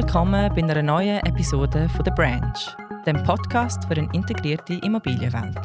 [0.00, 5.56] willkommen bei einer neuen Episode von The Branch, dem Podcast für eine integrierte Immobilienwelt.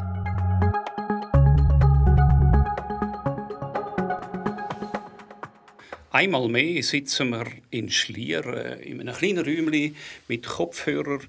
[6.12, 9.96] Einmal mehr sitzen wir in Schlier äh, in einem kleinen Räumchen
[10.28, 11.20] mit Kopfhörer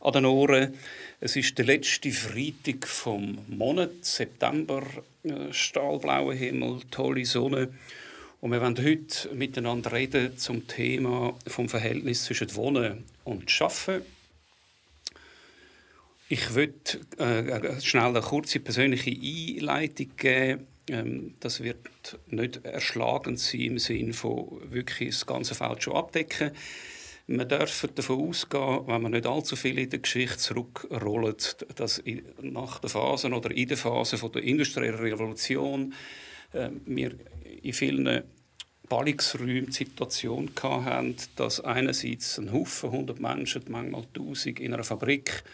[0.00, 0.72] an den Ohren.
[1.18, 4.84] Es ist der letzte Freitag vom Monat September,
[5.24, 7.70] äh, stahlblauer Himmel, tolle Sonne.
[8.42, 14.02] Und wir wollen heute miteinander reden zum Thema vom Verhältnis zwischen Wohnen und Schaffen.
[16.28, 16.74] Ich würde
[17.18, 20.66] äh, schnell eine kurze persönliche Einleitung geben.
[20.88, 26.50] Ähm, das wird nicht erschlagend sein im Sinne von wirklich das ganze Feld schon abdecken.
[27.28, 32.02] Man darf davon ausgehen, wenn man nicht allzu viel in der Geschichte zurückrollt, dass
[32.40, 35.94] nach der Phase oder in der Phase der industriellen Revolution
[36.52, 37.12] äh, wir
[37.62, 38.22] in vielen
[38.88, 45.44] Ballungsräumen die Situation hatten, dass einerseits ein Haufen, 100 Menschen, manchmal 1000 in einer Fabrik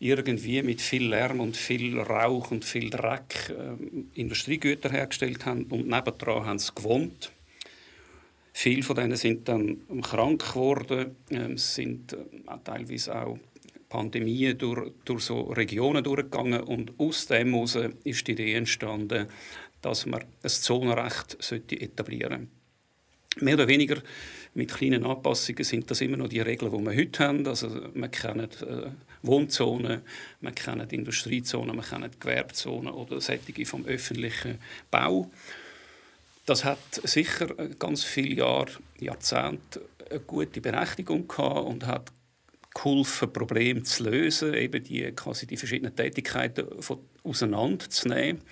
[0.00, 5.86] irgendwie mit viel Lärm und viel Rauch und viel Dreck äh, Industriegüter hergestellt haben und
[5.86, 7.32] nebendran haben sie gewohnt.
[8.52, 12.18] Viele von denen sind dann krank geworden, äh, sind äh,
[12.64, 13.38] teilweise auch
[13.88, 19.28] Pandemien durch, durch so Regionen durchgegangen und aus dem heraus ist die Idee entstanden,
[19.84, 23.44] dass man ein Zonenrecht etablieren sollte.
[23.44, 24.00] Mehr oder weniger
[24.54, 27.46] mit kleinen Anpassungen sind das immer noch die Regeln, die wir heute haben.
[27.46, 28.90] Also, wir kennen äh,
[29.22, 30.02] Wohnzonen,
[30.40, 34.58] wir kennen Industriezonen, wir kennen Gewerbezonen oder Sättige vom öffentlichen
[34.90, 35.30] Bau.
[36.46, 37.48] Das hat sicher
[37.78, 42.12] ganz viele Jahre, Jahrzehnte eine gute Berechtigung gehabt und hat
[42.74, 46.66] geholfen, Probleme zu lösen, eben die, quasi die verschiedenen Tätigkeiten
[47.22, 48.42] auseinanderzunehmen.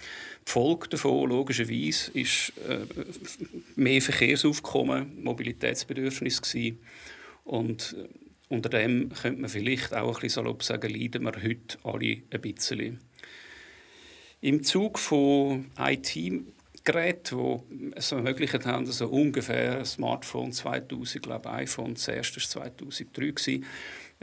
[0.47, 2.87] Die Folge davon, logischerweise, ist äh,
[3.77, 6.79] mehr Verkehrsaufkommen, Mobilitätsbedürfnis gewesen.
[7.45, 8.09] Und äh,
[8.48, 12.41] unter dem könnte man vielleicht auch ein bisschen salopp sagen, leiden wir heute alle ein
[12.41, 13.01] bisschen.
[14.41, 22.08] Im Zug von IT-Geräten, die es ermöglicht haben, also ungefähr Smartphone 2000, glaube iPhone, das
[22.08, 23.61] erste war 2003,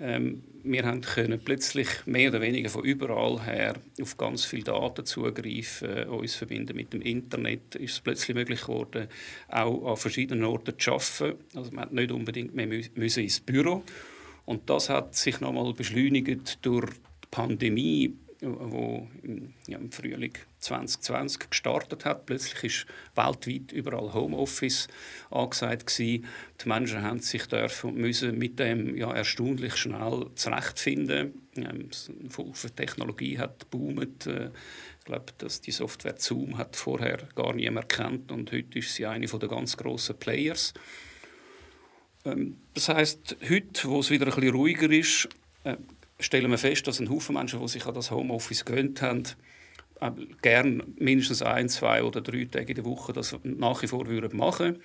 [0.01, 5.05] ähm, wir haben können plötzlich mehr oder weniger von überall her auf ganz viele Daten
[5.05, 7.75] zugreifen, äh, uns verbinden mit dem Internet.
[7.75, 9.07] Ist es plötzlich möglich geworden,
[9.47, 11.39] auch an verschiedenen Orten zu arbeiten.
[11.55, 13.83] Also man hat nicht unbedingt mehr müssen ins Büro.
[14.45, 21.49] Und das hat sich nochmal beschleunigt durch die Pandemie wo im, ja, im Frühling 2020
[21.49, 22.25] gestartet hat.
[22.25, 22.85] Plötzlich ist
[23.15, 24.87] weltweit überall Homeoffice
[25.29, 26.25] angesagt gewesen.
[26.63, 31.41] Die Menschen haben sich dürfen müssen mit dem ja, erstaunlich schnell zurechtfinden.
[31.57, 34.27] Ähm, die Technologie hat boomt.
[34.27, 34.51] Äh,
[34.99, 39.05] ich glaube, dass die Software Zoom hat vorher gar niemand erkannt und heute ist sie
[39.05, 40.73] eine der ganz grossen Players.
[42.25, 45.29] Ähm, das heißt, heute, wo es wieder ein bisschen ruhiger ist,
[45.63, 45.77] äh,
[46.19, 49.23] stellen wir fest, dass ein Haufen Menschen, die sich an das Homeoffice gewöhnt haben,
[50.01, 54.07] äh, gern mindestens ein, zwei oder drei Tage in der Woche das nach wie vor
[54.07, 54.81] würden machen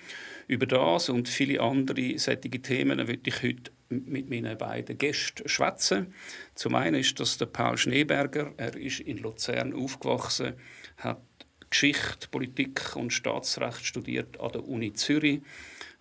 [0.47, 6.13] Über das und viele andere solche Themen würde ich heute mit meinen beiden Gästen schwätzen.
[6.55, 8.53] Zum einen ist das der Paul Schneeberger.
[8.57, 10.53] Er ist in Luzern aufgewachsen,
[10.97, 11.21] hat
[11.69, 15.41] Geschichte, Politik und Staatsrecht studiert an der Uni Zürich.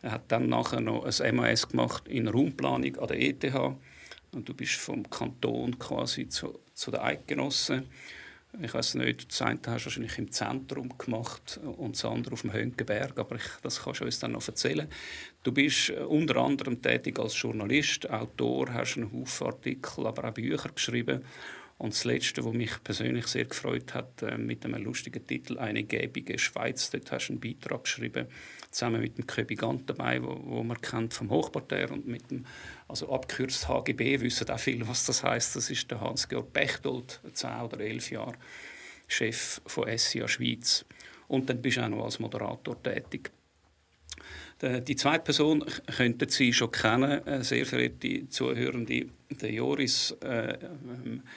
[0.03, 3.44] Er hat dann nachher noch ein MAS gemacht in Raumplanung an der ETH
[4.34, 7.87] und du bist vom Kanton quasi zu, zu den Eidgenossen.
[8.62, 12.43] Ich weiß nicht, das eine hast du wahrscheinlich im Zentrum gemacht und das andere auf
[12.43, 14.89] dem Hönkenberg, aber ich, das kannst du uns dann noch erzählen.
[15.43, 20.34] Du bist äh, unter anderem tätig als Journalist, Autor, hast einen Haufen Artikel, aber auch
[20.34, 21.25] Bücher geschrieben
[21.78, 25.83] und das Letzte, was mich persönlich sehr gefreut hat, äh, mit einem lustigen Titel «Eine
[25.83, 26.91] gäbige Schweiz».
[26.91, 28.27] Dort hast du einen Beitrag geschrieben,
[28.75, 32.45] zusammen mit dem Köbi Gant dabei, wo, wo man kennt vom Hochparterre und mit dem,
[32.89, 35.57] also abgekürzt HGB, wissen auch viele, was das heißt.
[35.57, 38.35] Das ist der Hans-Georg Bechtold, 10 oder 11 Jahre
[39.07, 40.85] Chef von SIA Schweiz.
[41.29, 43.31] Und dann bist du auch noch als Moderator tätig.
[44.62, 45.65] Die zweite Person
[45.97, 50.56] könnten Sie schon kennen, äh, sehr verehrte Zuhörende der Joris äh,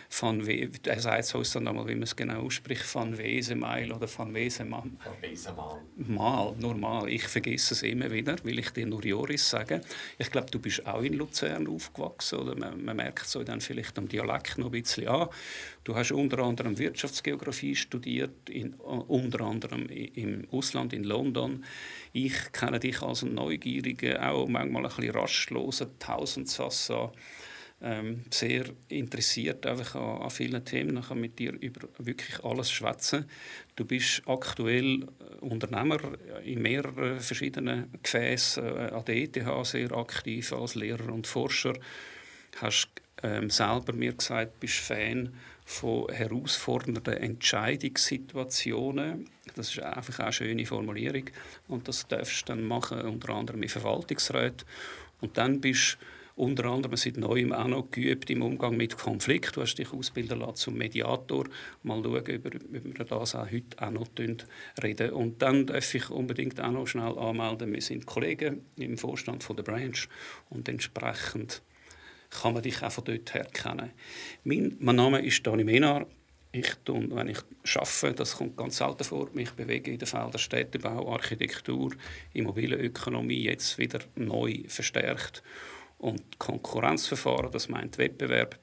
[0.09, 3.91] van We er sagt es uns dann einmal, wie man es genau ausspricht, van Wesemeil
[3.91, 4.83] oder van Wesemal.
[4.83, 5.81] Van Wesemal.
[5.95, 7.09] Mal, normal.
[7.09, 9.81] Ich vergesse es immer wieder, will ich dir nur Joris sagen.
[10.17, 13.97] Ich glaube, du bist auch in Luzern aufgewachsen oder man, man merkt so dann vielleicht
[13.97, 15.29] am Dialekt noch ein bisschen an.
[15.83, 21.63] Du hast unter anderem Wirtschaftsgeografie studiert, in, unter anderem im Ausland in London.
[22.11, 27.13] Ich kenne dich als ein neugieriger, auch manchmal ein bisschen rastloser Tausendsassa
[27.81, 30.97] ähm, sehr interessiert einfach an, an vielen Themen.
[30.97, 33.25] Ich kann mit dir über wirklich alles schwätzen.
[33.75, 35.05] Du bist aktuell äh,
[35.41, 35.99] Unternehmer
[36.43, 41.73] in mehreren verschiedenen Gefäßen, äh, an der ETH sehr aktiv als Lehrer und Forscher.
[42.59, 42.89] Hast
[43.23, 45.33] ähm, selber mir gesagt, bist Fan
[45.65, 49.29] von herausfordernden Entscheidungssituationen.
[49.55, 51.29] Das ist einfach eine schöne Formulierung.
[51.67, 54.65] Und das darfst du dann machen, unter anderem im Verwaltungsrat.
[55.19, 56.05] Und dann bist du
[56.37, 59.55] unter anderem seit neuem auch noch geübt im Umgang mit Konflikt.
[59.57, 61.45] Du hast dich ausbilden lassen zum Mediator.
[61.81, 64.07] Mal schauen, ob wir das auch heute auch noch
[64.83, 65.11] reden.
[65.11, 67.73] Und dann darf ich unbedingt auch noch schnell anmelden.
[67.73, 70.07] Wir sind Kollegen im Vorstand von der Branch
[70.49, 71.63] und entsprechend
[72.29, 73.91] kann man dich auch von dort her kennen.
[74.43, 76.05] Mein, mein Name ist Dani Menar.
[76.51, 77.39] Ich tue, wenn ich
[77.75, 81.91] arbeite, das kommt ganz selten vor, mich bewege in den Feldern Städtebau, Architektur,
[82.33, 85.43] Immobilienökonomie jetzt wieder neu verstärkt.
[85.97, 88.59] Und Konkurrenzverfahren, das meint Wettbewerb.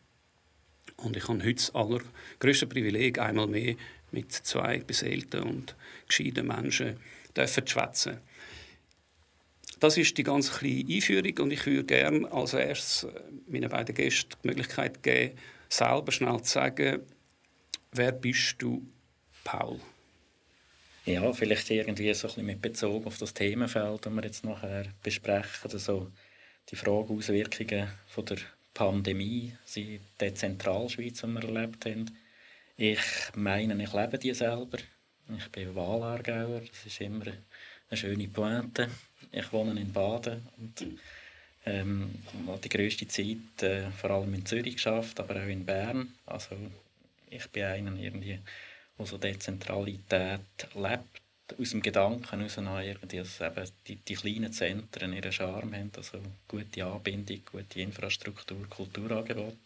[0.99, 3.75] Und ich habe heute das allergrößte Privileg, einmal mehr
[4.13, 5.75] mit zwei beseelten und
[6.07, 6.97] gescheiten Menschen
[7.35, 8.19] zu schwätzen.
[9.81, 13.95] Das ist die ganz kleine Einführung und ich würde gerne als erstes äh, meinen beiden
[13.95, 15.37] Gästen die Möglichkeit geben,
[15.69, 17.01] selber schnell zu sagen,
[17.93, 18.87] wer bist du,
[19.43, 19.81] Paul?
[21.05, 24.87] Ja, vielleicht irgendwie so ein bisschen mit Bezug auf das Themenfeld, das wir jetzt nachher
[25.03, 26.11] besprechen, also
[26.71, 28.39] die Frage Auswirkungen von der
[28.73, 32.11] Pandemie, in der Zentralschweiz, die wir erlebt haben.
[32.77, 33.01] Ich
[33.35, 34.79] meine, ich lebe die selber.
[35.37, 38.91] Ich bin Wahlaargauer, das ist immer eine schöne Pointe.
[39.31, 40.87] Ich wohne in Baden und
[41.67, 42.11] ähm,
[42.47, 46.15] habe die grösste Zeit äh, vor allem in Zürich geschafft, aber auch in Bern.
[46.27, 46.57] Also
[47.31, 48.39] ich bin einer irgendwie,
[48.99, 50.41] der so Dezentralität
[50.75, 51.23] lebt,
[51.59, 56.19] aus dem Gedanken heraus irgendwie, dass eben die, die kleinen Zentren ihren Charme haben, also
[56.49, 59.59] gute Anbindung, gute Infrastruktur, Kulturangebot.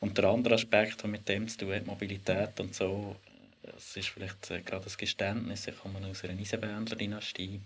[0.00, 3.16] Und der andere Aspekt, der mit dem zu tun hat, Mobilität und so,
[3.62, 7.60] das ist vielleicht äh, gerade das Geständnis, ich komme aus einer Eisenbändler-Dynastie.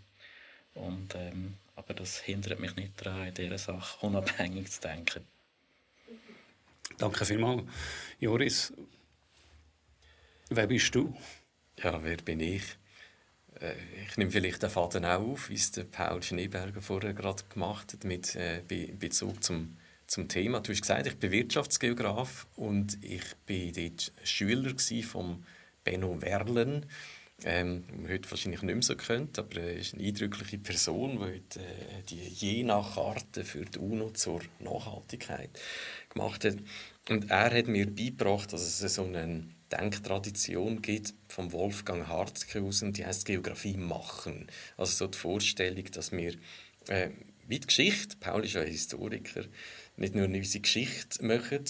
[0.75, 5.25] Und, ähm, aber das hindert mich nicht daran, in dieser Sache unabhängig zu denken.
[6.99, 7.63] Danke vielmals.
[8.21, 8.73] Joris,
[10.51, 11.17] wer bist du?
[11.83, 12.63] Ja, wer bin ich?
[13.61, 13.73] Äh,
[14.09, 17.93] ich nehme vielleicht den Faden auch auf, wie es der Paul Schneeberger vorher gerade gemacht
[17.93, 18.63] hat, mit äh,
[18.99, 19.77] Bezug zum,
[20.07, 20.61] zum Thema.
[20.61, 25.45] Du hast gesagt, ich bin Wirtschaftsgeograf und ich war dort Schüler von
[25.85, 26.87] Benno Werlen
[27.45, 32.03] ähm, heute wahrscheinlich nicht mehr so kennt, aber er ist eine eindrückliche Person, die äh,
[32.09, 35.51] die Jena-Karte für die UNO zur Nachhaltigkeit
[36.09, 36.57] gemacht hat.
[37.11, 42.83] Und er hat mir beigebracht, dass es so eine Denktradition gibt vom Wolfgang Hartke aus,
[42.83, 44.47] und die heißt Geografie machen.
[44.77, 46.35] Also so die Vorstellung, dass wir
[46.89, 47.11] äh,
[47.49, 49.45] wie die Geschichte, Paul ist ja ein Historiker,
[49.97, 51.65] nicht nur unsere Geschichte machen,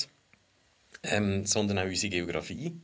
[1.03, 2.81] ähm, sondern auch unsere Geografie.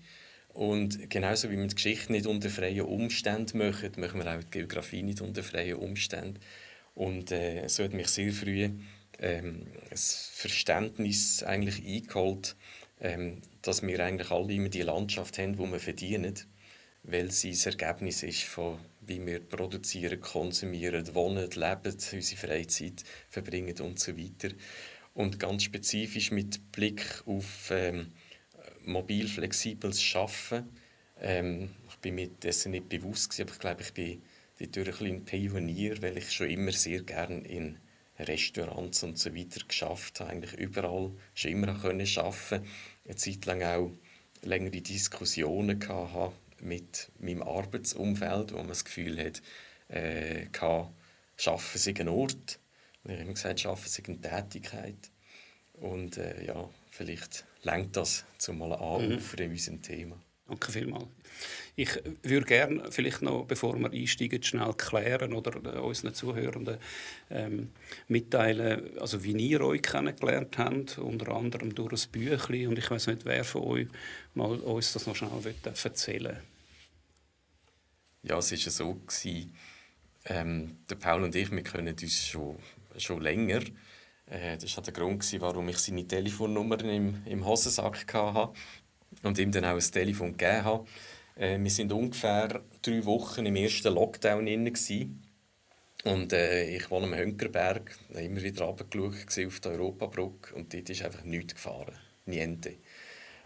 [0.48, 4.50] Und genauso wie wir die Geschichte nicht unter freien Umständen machen, machen wir auch die
[4.50, 6.38] Geografie nicht unter freien Umständen.
[6.94, 8.68] Und äh, so hat mich sehr früh
[9.18, 12.54] ähm, das Verständnis eigentlich eingeholt,
[13.00, 16.34] ähm, dass wir eigentlich alle immer die Landschaft haben, die wir verdienen,
[17.04, 23.78] weil sie das Ergebnis ist von wie wir produzieren, konsumieren, wohnen, leben, unsere Freizeit verbringen
[23.80, 24.54] und so weiter.
[25.14, 28.12] Und ganz spezifisch mit Blick auf ähm,
[28.84, 30.68] mobil flexibles Arbeiten.
[31.20, 34.22] Ähm, ich bin mir dessen nicht bewusst, gewesen, aber ich glaube, ich bin
[34.70, 37.78] dadurch ein, Pionier, weil ich schon immer sehr gerne in
[38.18, 42.66] Restaurants und so weiter geschafft habe, eigentlich überall schon immer können arbeiten.
[43.12, 43.92] Eine Zeit lang auch
[44.40, 49.42] längere Diskussionen hatte mit meinem Arbeitsumfeld, wo man das Gefühl hat,
[49.88, 50.88] äh, kann,
[51.36, 52.58] Schaffen sei ein Ort.
[53.04, 55.10] Und ich habe immer gesagt, Schaffen sei eine Tätigkeit.
[55.74, 59.44] Und äh, ja, vielleicht lenkt das zum mal anrufen mhm.
[59.44, 60.16] in unserem Thema.
[60.48, 61.04] Danke vielmals.
[61.74, 61.88] Ich
[62.22, 66.76] würde gerne vielleicht noch, bevor wir einsteigen, schnell klären oder unseren Zuhörenden
[67.30, 67.70] ähm,
[68.08, 72.68] mitteilen, also wie ihr euch kennengelernt habt, unter anderem durch ein Büchlein.
[72.68, 73.88] Und ich weiß nicht, wer von euch
[74.34, 75.30] mal uns das noch schnell
[75.64, 76.36] erzählen
[78.22, 79.00] Ja, es war so,
[80.26, 82.56] ähm, der Paul und ich, wir kennen uns schon,
[82.98, 83.62] schon länger.
[84.26, 88.52] Äh, das war der Grund, warum ich seine Telefonnummer im, im Hosensack hatte
[89.22, 90.86] und ihm dann auch ein Telefon gegeben habe.
[91.36, 94.72] Äh, wir waren ungefähr drei Wochen im ersten Lockdown inne
[96.04, 101.02] und äh, ich wohne am Hönkerberg, immer wieder runtergeschaut auf die Europabrücke und dort ist
[101.02, 101.96] einfach nichts gefahren,
[102.26, 102.76] niente.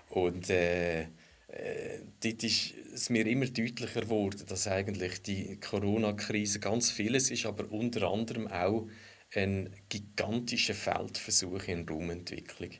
[0.09, 6.91] Und äh, äh, dort ist es mir immer deutlicher geworden, dass eigentlich die Corona-Krise ganz
[6.91, 8.89] vieles ist, aber unter anderem auch
[9.35, 12.71] ein gigantischer Feldversuch in Raumentwicklung.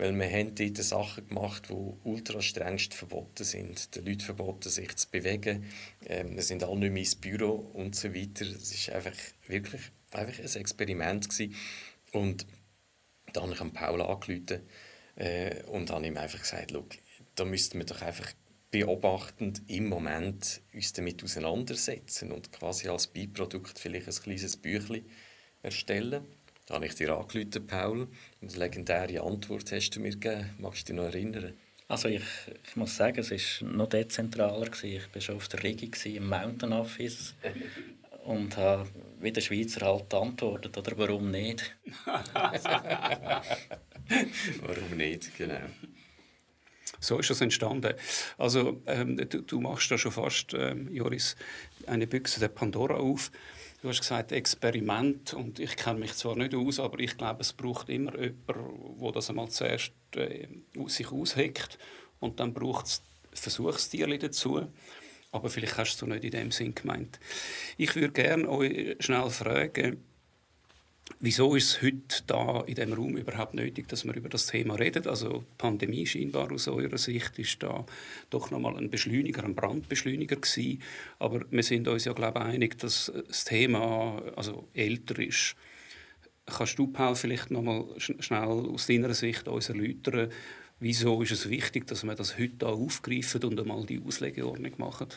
[0.00, 3.94] Weil wir haben dort Sachen gemacht, die ultra strengst verboten sind.
[3.94, 5.66] Den Leuten verboten, sich zu bewegen.
[6.06, 8.46] Ähm, wir sind alle nicht mehr ins Büro und so weiter.
[8.46, 9.12] Es war einfach
[9.46, 11.28] wirklich einfach ein Experiment.
[11.28, 11.54] Gewesen.
[12.12, 12.46] Und
[13.34, 14.62] dann habe ich Paul angerufen
[15.16, 16.72] äh, und habe ihm einfach gesagt,
[17.34, 18.32] da müssten wir doch einfach
[18.70, 25.04] beobachtend im Moment uns damit auseinandersetzen und quasi als Beiprodukt vielleicht ein kleines Büchlein
[25.62, 26.24] erstellen.
[26.70, 28.06] Da habe ich dir angerufen, Paul.
[28.40, 30.50] Eine legendäre Antwort hast du mir gegeben.
[30.58, 31.54] Magst du dich noch erinnern?
[31.88, 32.22] Also ich,
[32.64, 34.68] ich muss sagen, es war noch dezentraler.
[34.84, 37.34] Ich war schon auf der Rigi im Mountain Office
[38.24, 41.76] und habe wie der Schweizer halt antwortet, oder warum nicht?
[44.60, 45.62] warum nicht, genau.
[47.00, 47.94] So ist das entstanden.
[48.38, 51.34] Also ähm, du, du, machst da schon fast, ähm, Joris,
[51.88, 53.32] eine Büchse der Pandora auf.
[53.82, 57.54] Du hast gesagt Experiment und ich kenne mich zwar nicht aus, aber ich glaube, es
[57.54, 58.44] braucht immer jemanden,
[59.00, 60.48] der das einmal zuerst äh,
[60.86, 61.78] sich ausheckt
[62.18, 64.66] und dann braucht es Versuchstiere dazu.
[65.32, 67.20] Aber vielleicht hast du nicht in dem Sinn gemeint.
[67.78, 70.04] Ich würde gerne euch schnell fragen,
[71.22, 74.76] Wieso ist es heute da in dem Raum überhaupt nötig, dass wir über das Thema
[74.76, 75.06] reden?
[75.06, 77.84] Also die Pandemie scheinbar aus eurer Sicht ist da
[78.30, 80.80] doch nochmal ein Beschleuniger, ein Brandbeschleuniger gewesen.
[81.18, 85.56] Aber wir sind uns ja glaube ich einig, dass das Thema also älter ist.
[86.46, 90.30] Kannst du, Paul, vielleicht nochmal schnell aus deiner Sicht uns erläutern,
[90.78, 95.08] wieso ist es wichtig, dass wir das heute aufgreifen und einmal die Auslegeordnung machen?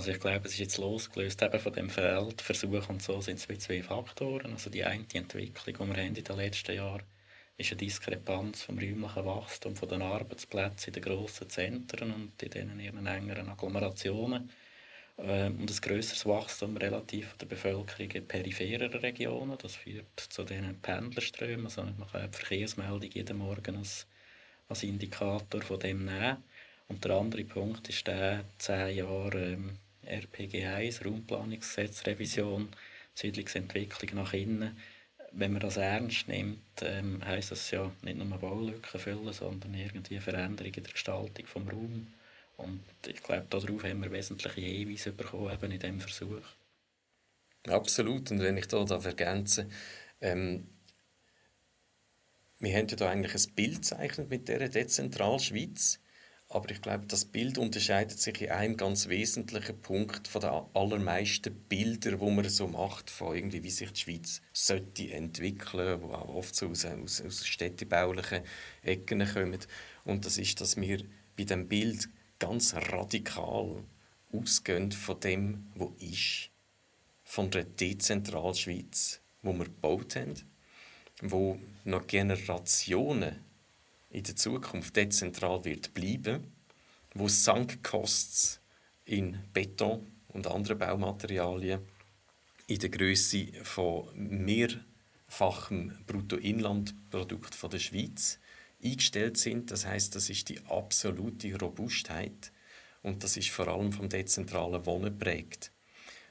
[0.00, 3.58] Also ich glaube, es ist jetzt losgelöst eben von dem Feldversuch und so sind es
[3.58, 4.52] zwei Faktoren.
[4.52, 7.02] Also die eine die Entwicklung, die wir haben in den letzten Jahren,
[7.58, 12.48] ist eine Diskrepanz vom räumlichen Wachstum von den Arbeitsplätzen in den grossen Zentren und in
[12.48, 14.48] den ihren engeren Agglomerationen
[15.18, 19.58] ähm, und ein grösseres Wachstum relativ der Bevölkerung in peripheren Regionen.
[19.60, 21.66] Das führt zu diesen Pendlerströmen.
[21.66, 24.06] Also man kann die Verkehrsmeldung jeden Morgen als,
[24.66, 26.38] als Indikator von dem nehmen.
[26.88, 29.78] Und der andere Punkt ist der zehn Jahre ähm,
[30.10, 32.68] RPG 1, Raumplanungsgesetz, Revision,
[33.14, 34.76] Siedlungsentwicklung nach innen.
[35.32, 40.18] Wenn man das ernst nimmt, ähm, heisst das ja nicht nur Baulücken füllen, sondern irgendwie
[40.18, 42.06] Veränderungen der Gestaltung des Raums.
[42.56, 46.42] Und ich glaube, darauf haben wir wesentliche Hinweise bekommen, eben in diesem Versuch.
[47.68, 48.30] Absolut.
[48.30, 49.68] Und wenn ich da ergänze,
[50.20, 50.66] ähm,
[52.58, 56.00] wir haben ja da eigentlich ein Bild gezeichnet mit dieser Dezentralschweiz.
[56.52, 61.54] Aber ich glaube, das Bild unterscheidet sich in einem ganz wesentlichen Punkt von den allermeisten
[61.54, 66.28] Bildern, die man so macht, von irgendwie, wie sich die Schweiz sollte entwickeln, die auch
[66.28, 68.42] oft so aus, aus, aus städtebaulichen
[68.82, 69.60] Ecken kommen.
[70.04, 71.04] Und das ist, dass wir
[71.36, 72.08] bei dem Bild
[72.40, 73.84] ganz radikal
[74.32, 76.50] ausgehen von dem, was ist.
[77.22, 80.34] Von der dezentralen Schweiz, wo wir gebaut haben,
[81.22, 83.36] wo noch Generationen
[84.10, 86.52] in der Zukunft dezentral wird bleiben,
[87.14, 88.60] wo Sankkosten
[89.04, 91.80] in Beton und anderen Baumaterialien
[92.66, 98.38] in der Größe von mehrfachem Bruttoinlandprodukt von der Schweiz
[98.82, 99.70] eingestellt sind.
[99.70, 102.52] Das heißt, das ist die absolute Robustheit
[103.02, 105.72] und das ist vor allem vom dezentralen Wohnen prägt.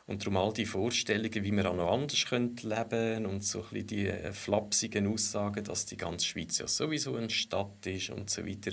[0.09, 3.85] Und darum all die Vorstellungen, wie wir auch noch anders leben können und so ein
[3.85, 8.43] die äh, flapsigen Aussagen, dass die ganze Schweiz ja sowieso eine Stadt ist und so
[8.43, 8.71] weiter,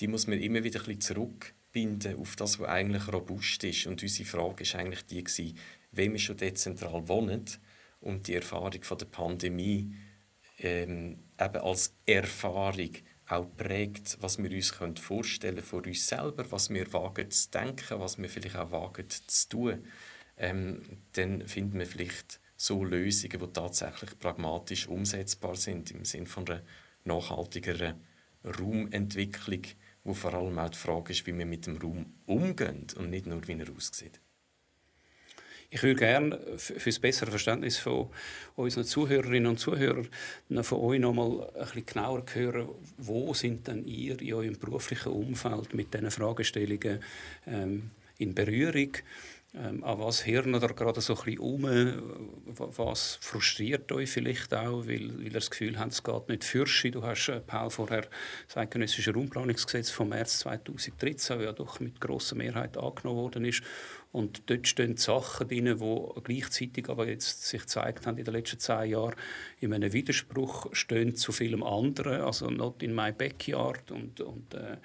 [0.00, 3.86] die muss man immer wieder ein bisschen zurückbinden auf das, was eigentlich robust ist.
[3.86, 5.58] Und unsere Frage war eigentlich die, gewesen,
[5.92, 7.44] wenn wir schon dezentral wohnen
[8.00, 9.94] und die Erfahrung von der Pandemie
[10.58, 12.92] ähm, eben als Erfahrung
[13.26, 18.00] auch prägt, was wir uns vorstellen können von uns selber, was wir wagen zu denken,
[18.00, 19.84] was wir vielleicht auch wagen zu tun
[20.38, 26.48] ähm, dann finden wir vielleicht so Lösungen, die tatsächlich pragmatisch umsetzbar sind, im Sinne von
[26.48, 26.62] einer
[27.04, 27.94] nachhaltigeren
[28.44, 29.62] Raumentwicklung,
[30.04, 33.26] wo vor allem auch die Frage ist, wie wir mit dem Raum umgehen und nicht
[33.26, 34.20] nur, wie er aussieht.
[35.70, 38.08] Ich würde gerne für das bessere Verständnis von
[38.56, 40.08] unseren Zuhörerinnen und Zuhörern
[40.62, 45.12] von euch noch mal ein bisschen genauer hören, wo sind denn ihr in eurem beruflichen
[45.12, 47.00] Umfeld mit diesen Fragestellungen
[47.46, 48.92] ähm, in Berührung?
[49.54, 51.62] Ähm, an was hirn oder gerade so ein bisschen um?
[52.54, 56.92] Was frustriert euch vielleicht auch, weil, weil ihr das Gefühl habt, es geht nicht fürschen?
[56.92, 58.06] Du hast, äh, Paul, vorher
[58.46, 63.62] das Eidgenössische Raumplanungsgesetz vom März 2013, das ja doch mit grosser Mehrheit angenommen worden ist.
[64.12, 68.58] Und dort stehen Sachen drin, die gleichzeitig aber jetzt sich gezeigt haben in den letzten
[68.58, 69.14] zehn Jahren
[69.60, 74.76] in einem Widerspruch stehen zu vielem anderen, also not in my backyard und, und äh,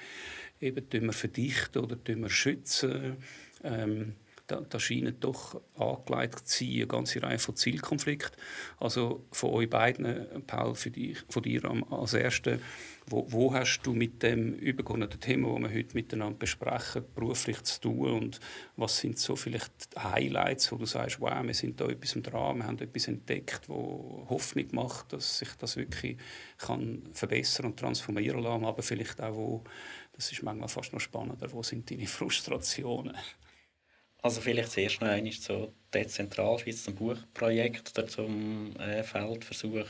[0.61, 3.17] eben tun wir verdichten oder tun wir schützen.
[3.63, 4.15] Ähm,
[4.47, 8.37] da, da scheinen doch angelegt zu sein, eine ganze Reihe von Zielkonflikten.
[8.77, 12.59] Also von euch beiden, Paul, für dich, von dir als Erste,
[13.07, 17.81] wo, wo hast du mit dem übergeordneten Thema, das wir heute miteinander besprechen, beruflich zu
[17.81, 18.39] tun und
[18.77, 22.65] was sind so vielleicht Highlights, wo du sagst, wow, wir sind da etwas dran, wir
[22.65, 26.17] haben etwas entdeckt, wo Hoffnung macht, dass sich das wirklich
[26.57, 29.63] kann verbessern und transformieren lassen, aber vielleicht auch, wo,
[30.13, 33.17] das ist manchmal fast noch spannender, wo sind deine Frustrationen?
[34.23, 39.87] Also vielleicht zuerst noch einmal so Dezentralschweiz zum Buchprojekt oder zum äh, Feldversuch.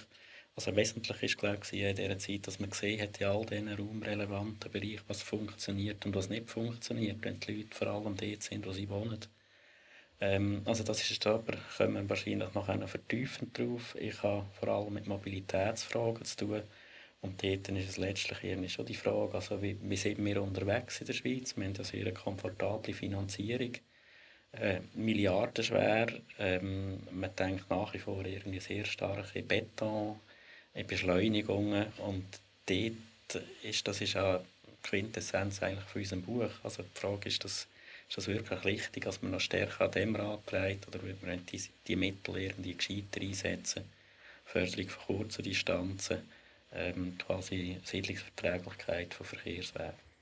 [0.56, 3.70] Also wesentlich ist glaube ich in dieser Zeit, dass man gesehen hat in all diesen
[3.74, 8.66] raumrelevanten Bereichen, was funktioniert und was nicht funktioniert, wenn die Leute vor allem dort sind,
[8.66, 9.20] wo sie wohnen.
[10.20, 13.96] Ähm, also das ist aber kommen wir wahrscheinlich noch vertiefend drauf.
[14.00, 16.63] Ich habe vor allem mit Mobilitätsfragen zu tun.
[17.22, 21.00] Und dort ist es letztlich irgendwie schon die Frage, also wie, wie sind wir unterwegs
[21.02, 21.56] in der Schweiz?
[21.56, 23.74] Wir haben eine sehr komfortable Finanzierung,
[24.53, 26.07] äh, milliardenschwer.
[26.39, 30.19] Ähm, man denkt nach wie vor irgendwie sehr stark in Beton,
[30.74, 32.25] in Beschleunigungen und
[32.67, 34.41] dort ist das ist auch
[34.83, 36.51] Quintessenz eigentlich von unserem Buch.
[36.63, 37.67] Also die Frage ist, das,
[38.07, 41.45] ist das wirklich richtig, dass man noch stärker an dem Rad trägt oder würde man
[41.48, 43.83] die, die Mittel irgendwie gescheiter einsetzen?
[44.45, 46.17] Förderung von kurzen Distanzen,
[46.74, 50.12] ähm, quasi Siedlungsverträglichkeit von Verkehrswegen.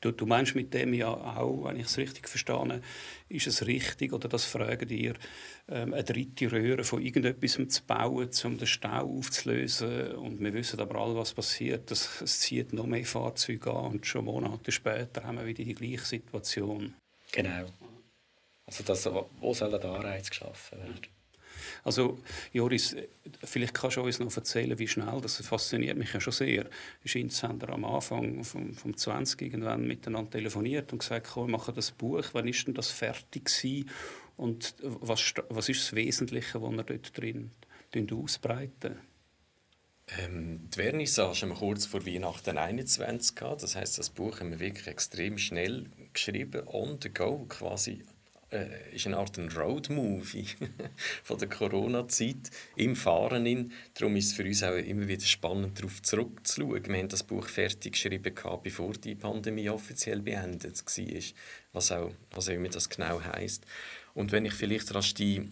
[0.00, 2.80] Du, du meinst mit dem ja auch, wenn ich es richtig verstehe,
[3.28, 5.14] ist es richtig, oder das fragen dir,
[5.68, 10.12] ähm, eine dritte Röhre von irgendetwas zu bauen, um den Stau aufzulösen.
[10.12, 11.90] Und wir wissen aber alle, was passiert.
[11.90, 15.74] Das, es zieht noch mehr Fahrzeuge an und schon Monate später haben wir wieder die
[15.74, 16.94] gleiche Situation.
[17.32, 17.66] Genau.
[18.66, 19.08] Also das,
[19.40, 21.00] wo soll der Anreiz geschaffen werden?
[21.84, 22.18] Also
[22.52, 22.96] Joris,
[23.44, 26.66] vielleicht kannst du uns noch erzählen, wie schnell, das fasziniert mich ja schon sehr.
[27.04, 31.74] Scheint haben am Anfang vom, vom 20 irgendwann miteinander telefoniert und gesagt, komm, wir machen
[31.74, 33.88] das Buch, wann ist denn das fertig gewesen?
[34.38, 37.50] und was, was ist das Wesentliche, was wir dort drin
[38.12, 38.96] ausbreiten?
[40.16, 43.62] Ähm, die Vernissage haben wir kurz vor Weihnachten 21 gehabt.
[43.62, 48.04] Das heißt, das Buch haben wir wirklich extrem schnell geschrieben, on the go, quasi
[48.52, 50.46] äh, ist eine Art ein Road-Movie
[51.22, 53.46] von der Corona-Zeit im Fahren.
[53.46, 53.72] In.
[53.94, 56.86] Darum ist es für uns auch immer wieder spannend, darauf zurückzuschauen.
[56.86, 61.22] Wir haben das Buch fertig geschrieben, bevor die Pandemie offiziell beendet war,
[61.72, 63.64] was auch, was auch immer das genau heisst.
[64.14, 65.50] Und wenn ich vielleicht rasch die,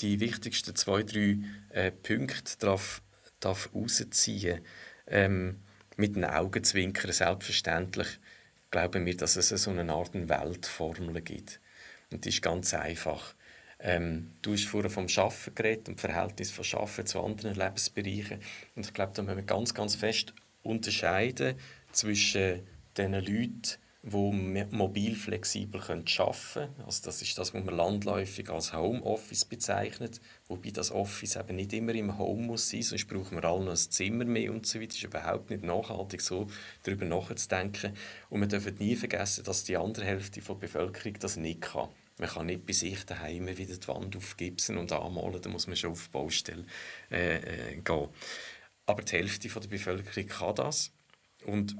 [0.00, 1.38] die wichtigsten zwei, drei
[1.70, 3.02] äh, Punkte darauf
[3.40, 4.60] darf rausziehen
[5.06, 5.60] ähm,
[5.96, 8.18] mit den Augenzwinkern selbstverständlich
[8.70, 11.60] glauben wir, dass es so eine Art Weltformel gibt.
[12.14, 13.34] Und die ist ganz einfach.
[13.80, 18.38] Ähm, du hast vorher vom Schaffen geredet und Verhältnis von Schaffen zu anderen Lebensbereichen.
[18.76, 21.56] Und ich glaube, da müssen wir ganz, ganz fest unterscheiden
[21.92, 22.60] zwischen
[22.96, 23.62] den Leuten,
[24.02, 26.74] die mobil flexibel arbeiten können.
[26.86, 30.20] Also das ist das, was man landläufig als Homeoffice bezeichnet.
[30.46, 33.72] Wobei das Office eben nicht immer im Home muss sein, sonst brauchen wir alle noch
[33.72, 34.88] ein Zimmer mehr und so weiter.
[34.88, 36.46] Das ist überhaupt nicht nachhaltig, so
[36.84, 37.94] darüber nachzudenken.
[38.28, 41.88] Und wir dürfen nie vergessen, dass die andere Hälfte der Bevölkerung das nicht kann.
[42.18, 45.76] Man kann nicht bei sich daheim wieder die Wand aufgipsen und anmalen, da muss man
[45.76, 46.64] schon auf die Baustelle
[47.10, 48.08] äh, äh, gehen.
[48.86, 50.92] Aber die Hälfte der Bevölkerung kann das
[51.44, 51.76] und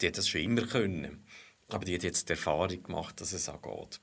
[0.00, 1.26] die hat das schon immer können.
[1.68, 4.00] Aber die hat jetzt die Erfahrung gemacht, dass es auch geht.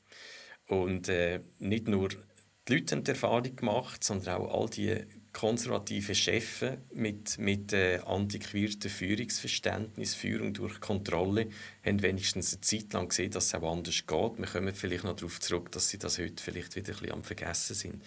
[0.67, 5.05] Und äh, nicht nur die Leute haben die Erfahrung gemacht, sondern auch all die
[5.37, 11.49] konservativen Chefs mit, mit äh, antiquiertem Führungsverständnis, Führung durch Kontrolle,
[11.85, 14.39] haben wenigstens eine Zeit lang gesehen, dass es auch anders geht.
[14.39, 17.23] Wir kommen vielleicht noch darauf zurück, dass sie das heute vielleicht wieder ein bisschen am
[17.23, 18.03] Vergessen sind.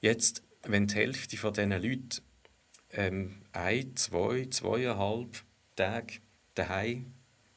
[0.00, 2.22] Jetzt, wenn die Hälfte von diesen Leuten
[2.92, 5.42] ähm, ein, zwei, zweieinhalb
[5.74, 6.20] Tage
[6.54, 7.12] daheim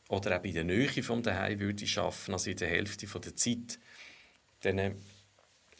[0.08, 3.36] oder auch in der Nähe vom daheim würde arbeiten, also in der Hälfte von der
[3.36, 3.78] Zeit,
[4.62, 4.95] dann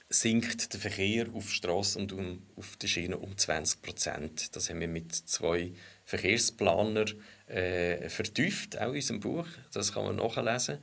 [0.10, 4.56] sinkt der Verkehr auf Straßen und um, auf der Schiene um 20 Prozent.
[4.56, 5.72] Das haben wir mit zwei
[6.06, 7.14] Verkehrsplanern
[7.48, 9.48] äh, vertieft, auch in unserem Buch.
[9.72, 10.80] Das kann man nachlesen.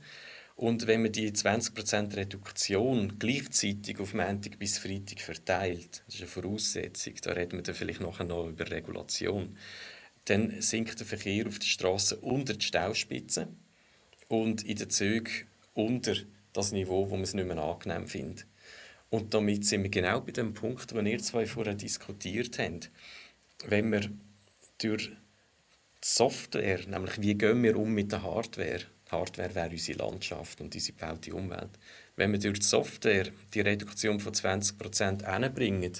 [0.55, 6.29] Und wenn man die 20% Reduktion gleichzeitig auf Montag bis Freitag verteilt, das ist eine
[6.29, 9.55] Voraussetzung, da reden wir dann vielleicht nachher noch über Regulation,
[10.25, 13.49] dann sinkt der Verkehr auf der Straße unter die Stauspitze
[14.29, 15.31] und in den Zügen
[15.75, 16.15] unter
[16.53, 18.47] das Niveau, wo man es nicht mehr angenehm findet.
[19.09, 22.91] Und damit sind wir genau bei dem Punkt, den ihr zwei vorher diskutiert habt.
[23.65, 24.09] Wenn wir
[24.79, 25.15] durch die
[26.01, 30.97] Software, nämlich wie gehen wir um mit der Hardware, Hardware wäre unsere Landschaft und unsere
[30.97, 31.71] gebaute Umwelt.
[32.17, 35.93] Wenn wir durch die Software die Reduktion von 20% hinbringen,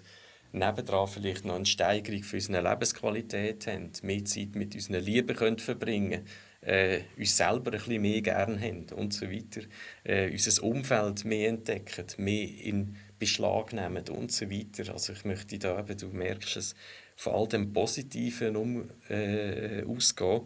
[0.51, 5.59] nebendran vielleicht noch eine Steigerung für unsere Lebensqualität haben, mehr Zeit mit unseren Lieben können
[5.59, 6.25] verbringen
[6.67, 9.61] äh, uns selber ein bisschen mehr gerne haben und so weiter,
[10.03, 14.91] äh, unser Umfeld mehr entdecken, mehr in Beschlag nehmen und so weiter.
[14.91, 16.75] Also ich möchte da eben, du merkst es,
[17.15, 20.41] von all dem Positiven um, äh, ausgehen,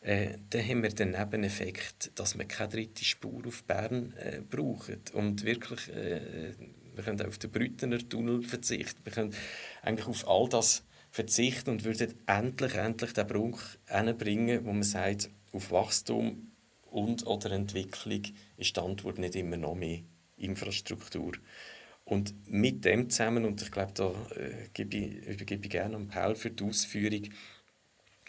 [0.00, 5.02] äh, dann haben wir den Nebeneffekt, dass wir keine dritte Spur auf Bern äh, brauchen
[5.12, 6.54] und wirklich äh,
[6.94, 9.34] wir können auf den Brüttener Tunnel verzichten, wir können
[9.82, 15.30] eigentlich auf all das verzichten und würden endlich, endlich den Bruch hinbringen, wo man sagt,
[15.56, 16.52] auf Wachstum
[16.90, 18.22] und oder Entwicklung
[18.56, 20.00] ist die Antwort nicht immer noch mehr
[20.36, 21.32] Infrastruktur.
[22.04, 26.08] Und mit dem zusammen, und ich glaube, da äh, gebe ich, übergebe ich gerne an
[26.08, 27.22] Paul für die Ausführung,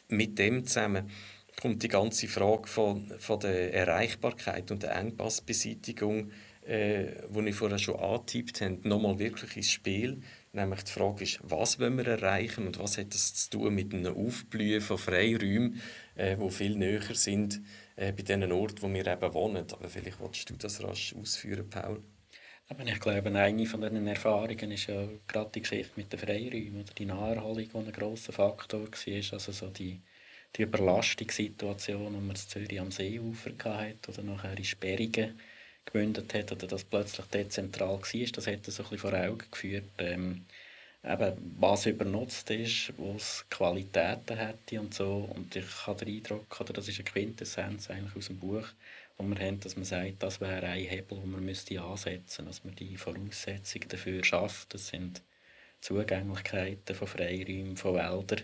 [0.10, 1.12] mit dem zusammen
[1.60, 6.32] kommt die ganze Frage von, von der Erreichbarkeit und der Engpassbeseitigung,
[6.66, 10.22] äh, die ich vorher schon angetippt habe, nochmal wirklich ins Spiel.
[10.54, 13.94] Nämlich die Frage ist, was wollen wir erreichen und was hat das zu tun mit
[13.94, 15.82] einem Aufblühen von Freiräumen,
[16.18, 17.62] äh, die viel näher sind
[17.96, 19.66] äh, bei den Orten, wo wir eben wohnen.
[19.72, 22.02] Aber vielleicht willst du das rasch ausführen, Paul.
[22.86, 26.94] Ich glaube, eine von diesen Erfahrungen ist ja gerade die Geschichte mit den Freiräumen oder
[26.94, 29.34] die Naherholung, die ein grosser Faktor war.
[29.34, 30.02] Also so die,
[30.56, 35.40] die Überlastungssituation, die man in Zürich am Seeufer hatte oder nachher in Sperringen
[35.86, 39.86] gemündet hat oder das plötzlich dezentral war, das hat so ein bisschen vor Augen geführt,
[40.00, 40.46] ähm,
[41.04, 45.30] eben, was übernutzt ist, wo es Qualitäten hätte und so.
[45.34, 48.68] Und ich habe den Eindruck, oder das ist eine Quintessenz eigentlich aus dem Buch,
[49.18, 52.44] wo wir haben, dass man sagt, das wäre ein Hebel, den man müsste ansetzen müsste,
[52.44, 54.74] dass man die Voraussetzungen dafür schafft.
[54.74, 55.22] Das sind
[55.82, 58.44] Zugänglichkeiten von Freiräumen, von Wäldern.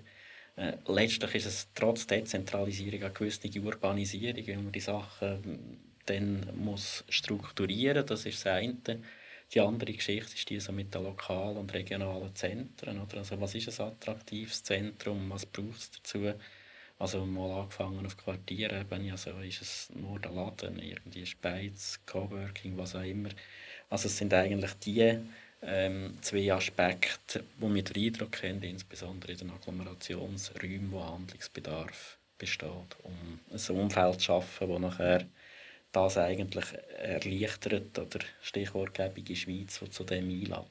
[0.56, 7.04] Äh, letztlich ist es trotz Dezentralisierung eine gewisse Urbanisierung, wenn man die Sachen dann muss
[7.10, 8.76] strukturieren, das ist das eine.
[9.54, 13.00] Die andere Geschichte ist die so mit den lokalen und regionalen Zentren.
[13.00, 13.18] Oder?
[13.18, 16.34] Also was ist ein attraktives Zentrum, was braucht es dazu?
[16.98, 22.96] Also mal angefangen auf Quartierebene, also ist es nur der Laden, irgendwie Speiz, Coworking, was
[22.96, 23.30] auch immer.
[23.89, 25.20] Also es sind eigentlich die
[25.62, 32.98] ähm, zwei Aspekte, wo wir den Eindruck haben, insbesondere in den Agglomerationsräumen, wo Handlungsbedarf besteht,
[33.04, 35.26] um ein Umfeld zu schaffen, das nachher
[35.93, 36.65] das eigentlich
[36.97, 40.67] erleichtert oder stichwortgebige Schweiz, die zu dem einlädt.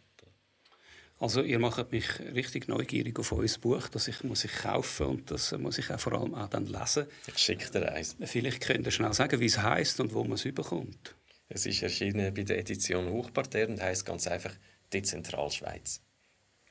[1.18, 5.30] Also ihr macht mich richtig neugierig auf euer Buch, das ich muss ich kaufen und
[5.30, 7.06] das muss ich auch vor allem auch dann lesen.
[7.28, 8.16] Ich schicke dir eins.
[8.24, 11.14] Vielleicht könnt ihr schnell sagen, wie es heißt und wo man es überkommt.
[11.48, 14.54] Es ist erschienen bei der Edition Hochparterre und heißt ganz einfach
[14.92, 16.00] Dezentralschweiz.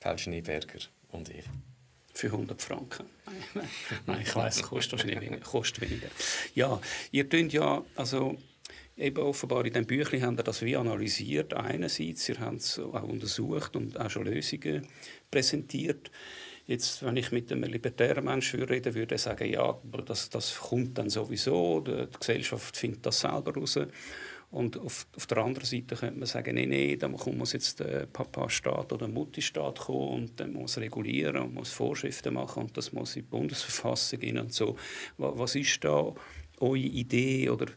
[0.01, 1.45] Paul Schneeberger und ich.
[2.13, 3.05] Für 100 Franken.
[4.05, 6.07] Nein, ich weiß, kostet wahrscheinlich weniger, kostet weniger.
[6.55, 8.37] Ja, ihr könnt ja, also
[8.97, 13.03] eben offenbar in dem Büchlein haben ihr das wie analysiert einerseits, ihr habt es auch
[13.03, 14.87] untersucht und auch schon Lösungen
[15.29, 16.11] präsentiert.
[16.67, 20.97] Jetzt, wenn ich mit einem libertären Menschen rede, würde er sagen, ja, das, das kommt
[20.97, 23.79] dann sowieso, die Gesellschaft findet das selber raus.
[24.51, 28.05] Und auf, auf der anderen Seite könnte man sagen, nein, nein, da muss jetzt der
[28.05, 32.91] Papa-Staat oder der Mutti-Staat kommen und dann muss regulieren und muss Vorschriften machen und das
[32.91, 34.75] muss in die Bundesverfassung gehen und so.
[35.17, 36.13] Was ist da
[36.59, 37.67] eure Idee oder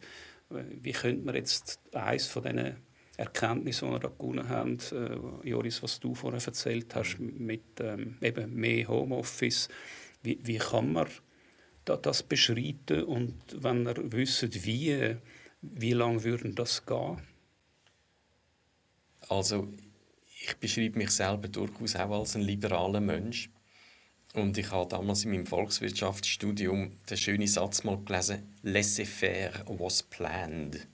[0.51, 2.77] äh, wie könnte man jetzt eines von diesen
[3.17, 8.17] Erkenntnissen, die wir da gewonnen haben, äh, Joris, was du vorher erzählt hast, mit ähm,
[8.21, 9.69] eben mehr Homeoffice,
[10.25, 11.07] wie, wie kann man
[11.85, 15.17] da, das beschreiten und wenn ihr wisst, wie
[15.75, 17.23] wie lange würde das gehen?
[19.29, 19.69] Also,
[20.41, 23.51] ich beschreibe mich selber durchaus auch als ein liberaler Mensch.
[24.35, 30.87] Und ich habe damals in meinem Volkswirtschaftsstudium den schönen Satz mal gelesen: Laissez-faire was planned.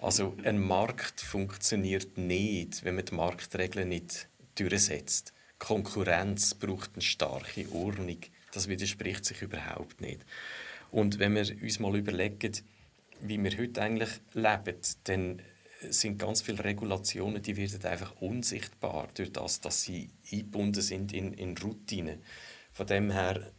[0.00, 5.34] Also, ein Markt funktioniert nicht, wenn man die Marktregeln nicht durchsetzt.
[5.58, 8.18] Konkurrenz braucht eine starke Ordnung.
[8.52, 10.24] Das widerspricht sich überhaupt nicht.
[10.90, 12.52] Und wenn wir uns mal überlegen,
[13.22, 15.42] wie wir heute eigentlich leben, dann
[15.88, 21.32] sind ganz viele Regulationen, die werden einfach unsichtbar durch das, dass sie eingebunden sind in,
[21.34, 22.20] in Routinen.
[22.72, 23.50] Von dem her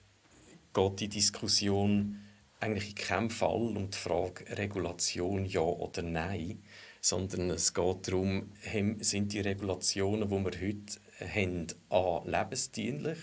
[0.73, 2.21] geht die Diskussion
[2.59, 6.61] eigentlich in keinem Fall um die Frage Regulation ja oder nein,
[7.01, 8.51] sondern es geht darum,
[8.99, 13.17] sind die Regulationen, die wir heute haben, a lebensdienlich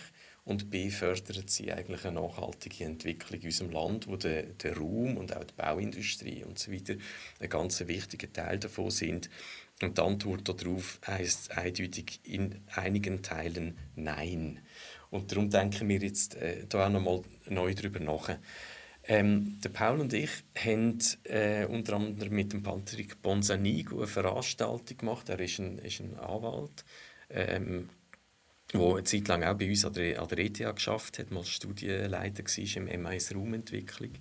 [0.49, 5.19] und B fördert sie eigentlich eine nachhaltige Entwicklung in unserem Land, wo der, der Raum
[5.19, 6.95] und auch die Bauindustrie und so weiter
[7.39, 9.29] ein ganz wichtiger Teil davon sind.
[9.83, 14.61] Und die Antwort darauf heißt eindeutig in einigen Teilen Nein.
[15.11, 18.31] Und darum denken wir jetzt äh, da auch nochmal neu darüber nach.
[19.05, 24.97] Ähm, der Paul und ich haben äh, unter anderem mit dem Patrick Bonsanigo eine Veranstaltung
[24.97, 25.29] gemacht.
[25.29, 26.87] Er ist ein, ist ein Anwalt.
[27.29, 27.91] Ähm,
[28.73, 31.45] wo eine Zeit lang auch bei uns an der, an der ETH geschafft hat, mal
[31.45, 34.13] Studienleiter war im M1 Raumentwicklung.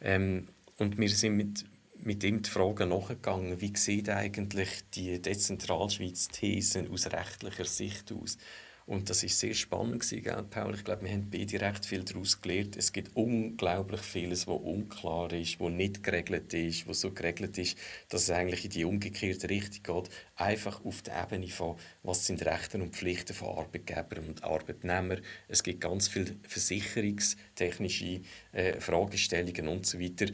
[0.00, 0.48] Ähm,
[0.78, 1.64] und wir sind mit,
[1.96, 8.38] mit ihm die Frage nachgegangen, wie sieht eigentlich die Dezentralschweiz-These aus rechtlicher Sicht aus?
[8.86, 10.74] Und das ist sehr spannend gewesen, gell, Paul.
[10.74, 12.76] Ich glaube, wir haben beide recht viel daraus gelernt.
[12.76, 17.78] Es gibt unglaublich vieles, was unklar ist, was nicht geregelt ist, was so geregelt ist,
[18.08, 20.10] dass es eigentlich in die umgekehrte Richtung geht.
[20.36, 25.20] Einfach auf der Ebene von, was sind Rechte und Pflichten von Arbeitgebern und Arbeitnehmern.
[25.48, 30.26] Es gibt ganz viele versicherungstechnische äh, Fragestellungen und so weiter.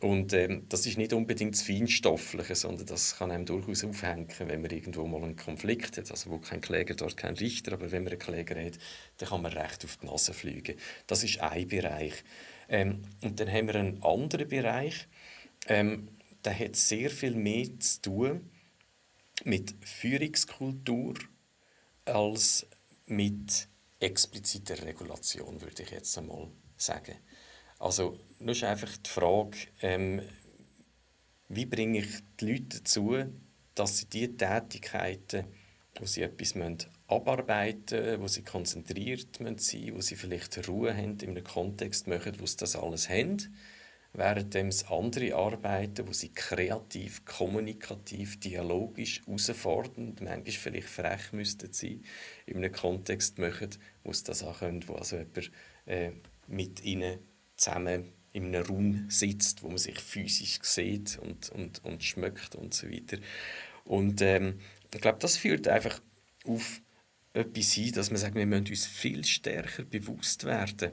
[0.00, 4.62] Und ähm, das ist nicht unbedingt das Feinstoffliche, sondern das kann einem durchaus aufhängen, wenn
[4.62, 6.10] man irgendwo mal einen Konflikt hat.
[6.10, 8.78] Also wo kein Kläger, dort kein Richter, aber wenn man einen Kläger hat,
[9.18, 10.76] dann kann man recht auf die Nase fliegen.
[11.06, 12.14] Das ist ein Bereich.
[12.70, 15.06] Ähm, und dann haben wir einen anderen Bereich,
[15.66, 16.08] ähm,
[16.46, 18.50] der hat sehr viel mehr zu tun
[19.44, 21.14] mit Führungskultur
[22.06, 22.66] als
[23.04, 27.16] mit expliziter Regulation, würde ich jetzt einmal sagen.
[27.80, 30.20] Also, nur ist einfach die Frage, ähm,
[31.48, 33.16] wie bringe ich die Leute dazu,
[33.74, 35.46] dass sie die Tätigkeiten,
[35.98, 36.54] wo sie etwas
[37.06, 42.06] abarbeiten müssen, wo sie konzentriert müssen sein wo sie vielleicht Ruhe haben, in einem Kontext
[42.06, 43.38] machen, wo sie das alles haben,
[44.12, 52.04] während es andere Arbeiten, wo sie kreativ, kommunikativ, dialogisch, herausfordernd, manchmal vielleicht frech müssten sein,
[52.44, 53.70] in einem Kontext machen,
[54.04, 55.50] wo sie das auch können, wo also jemand
[55.86, 56.12] äh,
[56.46, 57.29] mit ihnen
[57.60, 62.74] zusammen in einem Raum sitzt, wo man sich physisch sieht und, und, und schmeckt und
[62.74, 63.18] so weiter.
[63.84, 64.60] Und ähm,
[64.92, 66.00] ich glaube, das führt einfach
[66.44, 66.80] auf
[67.32, 70.92] etwas hin, dass man sagt, wir müssen uns viel stärker bewusst werden,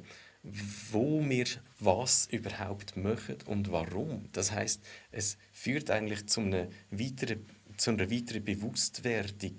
[0.91, 1.45] wo wir
[1.79, 4.29] was überhaupt machen und warum.
[4.31, 7.45] Das heißt, es führt eigentlich zu einer weiteren,
[7.77, 9.55] zu einer weiteren Bewusstwerdung,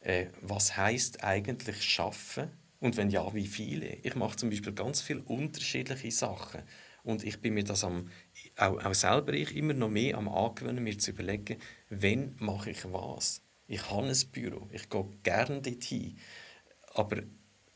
[0.00, 2.50] äh, was heißt eigentlich schaffen
[2.82, 3.94] und wenn ja, wie viele?
[4.02, 6.62] Ich mache zum Beispiel ganz viele unterschiedliche Sachen.
[7.04, 8.10] Und ich bin mir das am,
[8.56, 11.58] auch, auch selber ich immer noch mehr am angewöhnen, mir zu überlegen,
[11.90, 13.40] wann mache ich was.
[13.68, 16.18] Ich habe ein Büro, ich gehe gerne dorthin.
[16.94, 17.22] Aber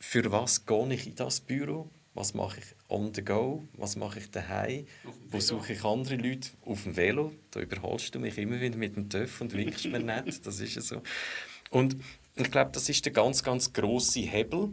[0.00, 1.88] für was gehe ich in das Büro?
[2.14, 3.62] Was mache ich on the go?
[3.74, 4.86] Was mache ich daheim?
[5.28, 6.48] Wo suche ich andere Leute?
[6.62, 7.32] Auf dem Velo.
[7.52, 10.44] Da überholst du mich immer wieder mit dem TÜV und winkst mir nicht.
[10.44, 11.00] Das ist ja so.
[11.70, 11.96] Und
[12.38, 14.68] ich glaube, das ist der ganz, ganz große Hebel,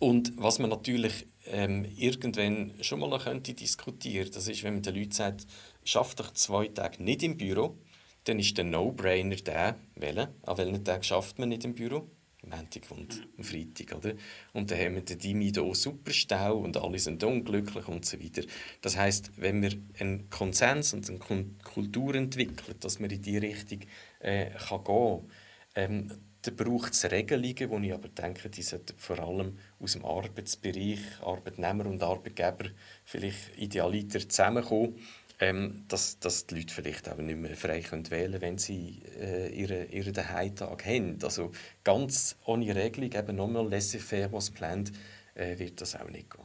[0.00, 4.82] und was man natürlich ähm, irgendwann schon mal noch könnte diskutieren das ist, wenn man
[4.82, 5.46] den Leuten sagt,
[5.84, 7.78] schafft doch zwei Tage nicht im Büro,
[8.24, 10.28] dann ist der No-Brainer der, welchen?
[10.42, 12.08] An welchen Tag schafft man nicht im Büro?
[12.46, 14.14] Montag und am Freitag, oder?
[14.52, 18.20] Und dann haben wir den Dimi hier super Stau und alle sind unglücklich und so
[18.20, 18.42] weiter.
[18.80, 21.18] Das heißt, wenn wir einen Konsens und eine
[21.62, 23.80] Kultur entwickeln, dass man in diese Richtung
[24.20, 25.30] äh, kann gehen kann,
[25.76, 26.12] ähm,
[26.44, 31.00] da braucht es Regelungen, wo ich aber denke, die sollten vor allem aus dem Arbeitsbereich,
[31.22, 32.66] Arbeitnehmer und Arbeitgeber
[33.06, 35.00] vielleicht idealiter zusammenkommen,
[35.40, 39.48] ähm, dass, dass die Leute vielleicht auch nicht mehr frei können wählen wenn sie äh,
[39.58, 41.18] ihren ihre Daheimtag haben.
[41.22, 41.50] Also
[41.82, 44.92] ganz ohne Regelung, eben nochmal laissez-faire, was plant,
[45.34, 46.44] äh, wird das auch nicht gehen.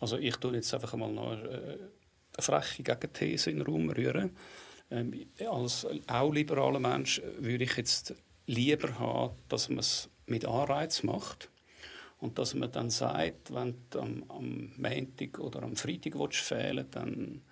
[0.00, 1.78] Also ich tue jetzt einfach mal noch äh,
[2.36, 4.36] eine freche Gegenthese in den Raum rühren.
[4.90, 8.12] Ähm, als auch liberaler Mensch würde ich jetzt
[8.46, 11.50] lieber haben, dass man es mit Anreiz macht
[12.18, 17.42] und dass man dann sagt, wenn du am, am Montag oder am Freitag fehlen dann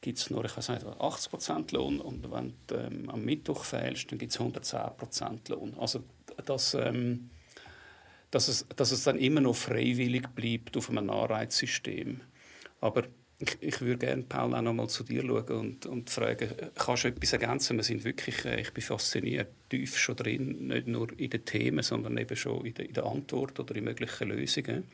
[0.00, 4.10] gibt es nur ich weiß nicht, 80% Lohn und wenn du ähm, am Mittwoch fehlst,
[4.10, 5.74] dann gibt es 110% Lohn.
[5.78, 6.02] Also
[6.44, 7.30] dass, ähm,
[8.30, 12.20] dass, es, dass es dann immer noch freiwillig bleibt auf einem Anreizsystem.
[12.80, 13.04] Aber
[13.42, 17.04] ich, ich würde gerne, Paul, auch noch mal zu dir schauen und, und fragen, kannst
[17.04, 17.76] du etwas ergänzen?
[17.76, 21.82] Wir sind wirklich, äh, ich bin fasziniert, tief schon drin, nicht nur in den Themen,
[21.82, 24.84] sondern eben schon in der, in der Antwort oder in möglichen Lösungen.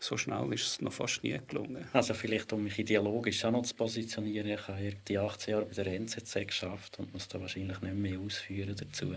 [0.00, 1.88] So schnell ist es noch fast nie gelungen.
[1.92, 5.82] Also vielleicht, um mich ideologisch auch noch zu positionieren, ich habe die 18 Jahre bei
[5.82, 9.16] der NZZ geschafft und muss da wahrscheinlich nicht mehr ausführen dazu.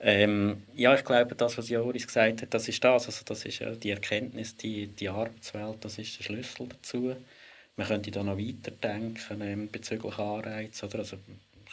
[0.00, 3.06] Ähm, ja, ich glaube, das, was Joris gesagt hat, das ist das.
[3.06, 7.14] Also das ist ja die Erkenntnis, die, die Arbeitswelt, das ist der Schlüssel dazu.
[7.76, 10.86] Man könnte da noch weiterdenken ähm, bezüglich Anreize.
[10.86, 10.98] Oder?
[10.98, 11.16] Also,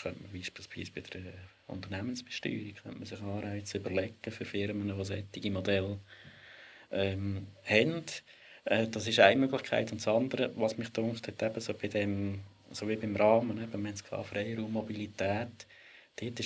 [0.02, 1.34] könnte man beispielsweise bei der
[1.68, 6.00] Unternehmensbesteuerung könnte man sich Anreize überlegen für Firmen, die solche Modelle
[6.92, 8.04] ähm, haben.
[8.66, 9.92] Äh, das ist eine Möglichkeit.
[9.92, 13.62] Und das andere, was mich dunkt hat, eben so bei dem, so wie beim Rahmen,
[13.62, 14.58] eben, wir haben es gehabt, dort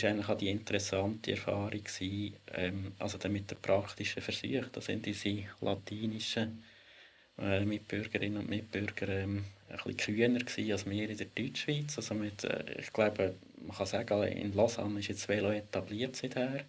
[0.03, 5.05] war eigentlich auch die interessante Erfahrung, gewesen, ähm, also mit den praktischen Versuchen, das sind
[5.05, 6.63] diese latinischen
[7.39, 11.97] äh, Mitbürgerinnen und Mitbürger ähm, ein bisschen kühner gewesen als wir in der Deutschschweiz.
[11.97, 16.65] Also mit, äh, ich glaube, man kann sagen, in Lausanne ist jetzt Velo etabliert seither.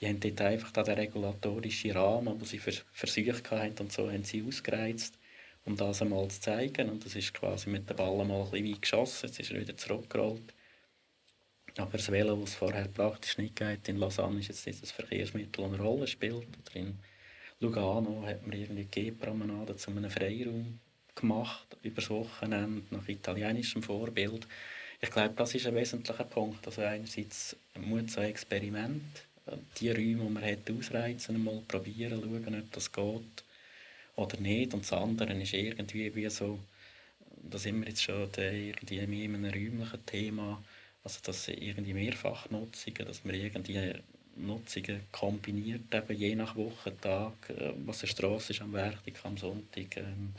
[0.00, 4.24] Die haben dort einfach den regulatorischen Rahmen, den sie für Versuche hatten und so, haben
[4.24, 5.14] sie ausgereizt.
[5.64, 6.90] um das einmal zu zeigen.
[6.90, 9.60] Und das ist quasi mit dem Ball mal ein bisschen weit geschossen, jetzt ist er
[9.60, 10.54] wieder zurückgerollt.
[11.76, 15.72] Aber das Velo, das es vorher praktisch nicht geht, in Lausanne ist jetzt Verkehrsmittel, das
[15.72, 16.46] eine Rolle spielt.
[16.46, 16.98] Oder in
[17.64, 20.78] Lugano hat man irgendwie die G-Promenade zu einem Freiraum
[21.14, 24.46] gemacht, über Wochenende, nach italienischem Vorbild.
[25.00, 26.66] Ich glaube, das ist ein wesentlicher Punkt.
[26.66, 29.02] Also einerseits Mut zu Experiment,
[29.78, 33.44] die Räume, die man hat, ausreizen, mal probieren, schauen, ob das geht
[34.16, 34.74] oder nicht.
[34.74, 36.58] Und das andere ist irgendwie wie so,
[37.50, 40.62] da sind wir jetzt schon irgendwie mehr in einem räumlichen Thema,
[41.02, 43.94] also dass irgendwie Mehrfachnutzungen, dass man irgendwie
[44.36, 49.96] Nutzungen kombiniert, eben je nach Wochentag, äh, was eine Straße ist am Werktag, am Sonntag,
[49.96, 50.34] ähm,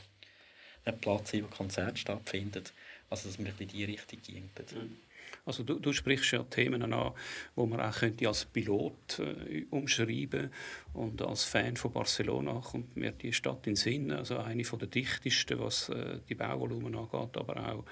[0.84, 2.72] ein Platz, wo Konzert stattfindet.
[3.08, 4.50] Also dass man in die Richtung ging.
[4.72, 4.96] Mhm.
[5.44, 7.12] Also du, du, sprichst ja Themen an,
[7.54, 10.50] wo man auch könnte als Pilot äh, umschreiben
[10.92, 14.80] und als Fan von Barcelona kommt mir die Stadt in den Sinn, also eine von
[14.80, 17.84] der dichtesten, was äh, die Bauvolumen angeht, aber auch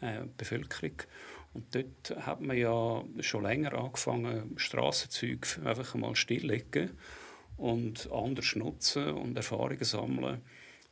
[0.00, 0.94] äh, Bevölkerung.
[1.54, 6.90] Und dort hat man ja schon länger angefangen, Strassenzüge einfach mal stilllegen
[7.56, 10.40] und anders nutzen und Erfahrungen sammeln.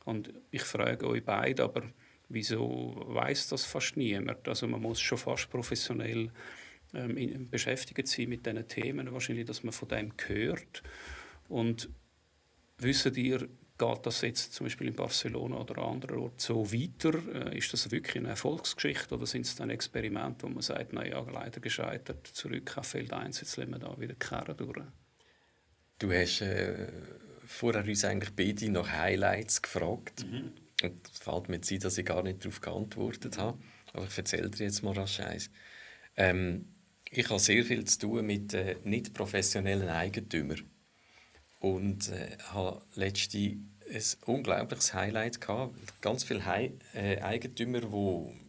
[0.05, 1.83] Und ich frage euch beide, aber
[2.29, 4.47] wieso weiß das fast niemand?
[4.47, 6.31] Also man muss schon fast professionell
[6.93, 10.83] ähm, beschäftigt sein mit diesen Themen, wahrscheinlich, dass man von dem hört.
[11.49, 11.89] Und
[12.77, 13.47] wisst ihr,
[13.81, 17.13] geht das jetzt zum Beispiel in Barcelona oder an anderen Orten so weiter?
[17.33, 21.19] Äh, ist das wirklich eine Erfolgsgeschichte oder sind es dann Experimente, wo man sagt, naja,
[21.31, 24.85] leider gescheitert, zurück auf Feld 1, jetzt lassen wir da wieder kehren durch?
[25.97, 26.87] Du hast äh,
[27.45, 30.25] vorher uns eigentlich beide nach Highlights gefragt.
[30.25, 30.51] Mhm.
[30.83, 33.59] Und es fällt mir Zeit, dass ich gar nicht darauf geantwortet habe.
[33.93, 35.49] Aber ich erzähle dir jetzt mal rasch eins.
[36.15, 36.75] Ähm,
[37.09, 40.69] ich habe sehr viel zu tun mit äh, nicht professionellen Eigentümern.
[41.59, 43.57] Und äh, habe letzte
[43.91, 45.75] ein unglaubliches Highlight gehabt.
[46.01, 48.41] Ganz viele He äh, Eigentümer, die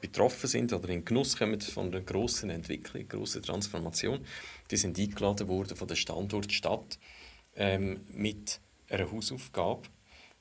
[0.00, 4.24] betroffen sind oder in Genuss kommen von einer grossen Entwicklung, grossen Transformation,
[4.70, 6.98] die sind eingeladen worden von der Standortstadt
[7.54, 9.88] ähm, mit einer Hausaufgabe,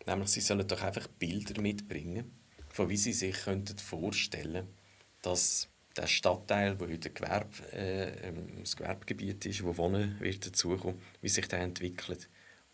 [0.08, 2.32] nämlich sie sollen doch einfach Bilder mitbringen,
[2.70, 4.68] von wie sie sich könnten vorstellen,
[5.22, 11.00] dass der Stadtteil, wo heute Gewerbe, äh, ähm, das Gewerbegebiet ist, wo Wohnen wird dazukommen,
[11.22, 12.30] wie sich der entwickelt.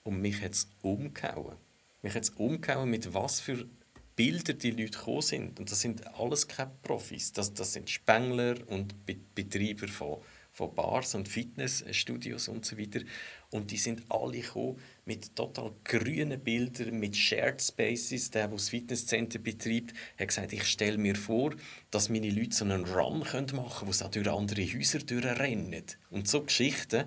[0.07, 1.57] Und mich hat es umgehauen.
[2.01, 3.67] Mich hat es umgehauen, mit was für
[4.15, 5.59] Bilder die Leute gekommen sind.
[5.59, 7.33] Und das sind alles keine Profis.
[7.33, 10.21] Das, das sind Spengler und Be Betreiber von,
[10.53, 13.01] von Bars und Fitnessstudios und so weiter.
[13.49, 18.31] Und die sind alle gekommen mit total grünen Bildern, mit Shared Spaces.
[18.31, 21.53] Der, der das Fitnesscenter betreibt, hat gesagt, ich stelle mir vor,
[21.91, 25.83] dass meine Leute so einen Run machen können, wo sie durch andere Häuser durchrennen.
[26.11, 27.03] Und so Geschichten,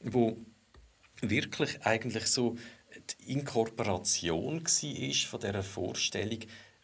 [0.00, 0.38] wo
[1.30, 2.56] wirklich eigentlich so
[3.20, 6.38] die Inkorporation war von dieser Vorstellung,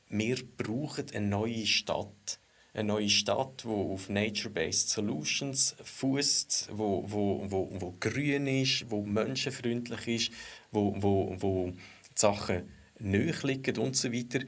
[0.09, 2.41] wir brauchen eine neue Stadt.
[2.73, 9.03] Eine neue Stadt, die auf Nature-Based Solutions fußt, wo, wo, wo, wo grün ist, wo
[9.03, 10.33] menschenfreundlich ist,
[10.71, 11.77] wo, wo, wo die
[12.15, 12.69] Sachen
[13.01, 14.41] näher liegen und so weiter.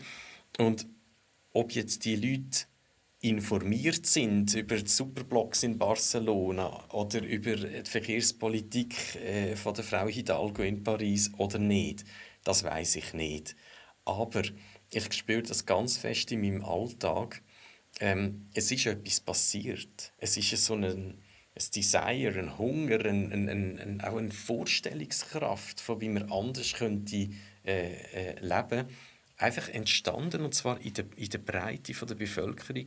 [0.59, 0.87] Und
[1.52, 2.66] ob jetzt die Leute
[3.22, 10.08] informiert sind über die Superblocks in Barcelona oder über die Verkehrspolitik äh, von der Frau
[10.08, 12.04] Hidalgo in Paris oder nicht,
[12.42, 13.54] das weiß ich nicht.
[14.04, 14.42] Aber
[14.90, 17.42] ich spüre das ganz fest in meinem Alltag.
[18.00, 20.12] Ähm, es ist etwas passiert.
[20.18, 21.14] Es ist so ein, ein
[21.76, 27.28] Desire, ein Hunger, ein, ein, ein, auch eine Vorstellungskraft, von wie man anders könnte
[27.64, 28.88] äh, äh, leben
[29.42, 32.87] einfach entstanden und zwar in der, in der Breite von der Bevölkerung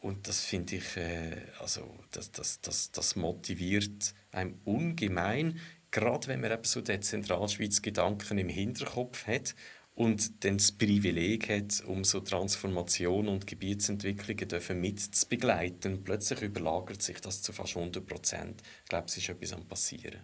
[0.00, 6.40] und das finde ich, äh, also das, das, das, das motiviert einem ungemein, gerade wenn
[6.40, 9.54] man eben so den Zentralschweiz-Gedanken im Hinterkopf hat
[9.94, 16.04] und dann das Privileg hat, um so Transformation und Gebietsentwicklungen dürfen mitzubegleiten.
[16.04, 18.62] Plötzlich überlagert sich das zu fast 100 Prozent.
[18.84, 20.20] Ich glaube, es ist etwas am passieren.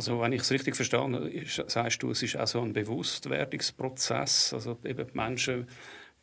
[0.00, 1.30] Also wenn ich es richtig verstanden
[1.66, 4.54] sagst du, es ist auch so ein Bewusstwerdungsprozess.
[4.54, 5.66] Also eben die Menschen,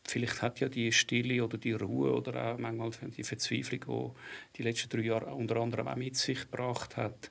[0.04, 4.16] vielleicht hat ja die Stille oder die Ruhe oder auch manchmal die Verzweiflung,
[4.56, 7.30] die die letzten drei Jahre unter anderem auch mit sich gebracht hat,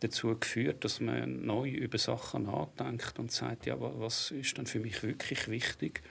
[0.00, 4.80] dazu geführt, dass man neu über Sachen nachdenkt und sagt, ja, was ist denn für
[4.80, 6.02] mich wirklich wichtig?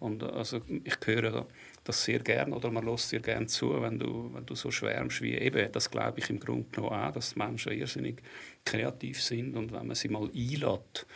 [0.00, 1.46] Und also ich höre
[1.84, 5.20] das sehr gern oder man lässt dir gern zu, wenn du, wenn du so schwärmst
[5.20, 8.22] wie eben, das glaube ich im Grunde genommen auch, dass Menschen irrsinnig
[8.64, 11.06] kreativ sind und wenn man sie mal einlädt,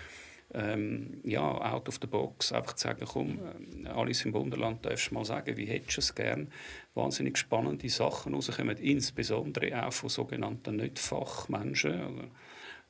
[0.54, 3.38] ähm, ja, out of the box, einfach zu sagen, komm,
[3.84, 6.50] äh, alles im Wunderland darfst du mal sagen, wie hättest du es gern.
[6.94, 12.30] Wahnsinnig spannende Sachen rauskommen, insbesondere auch von sogenannten Nicht-Fachmenschen.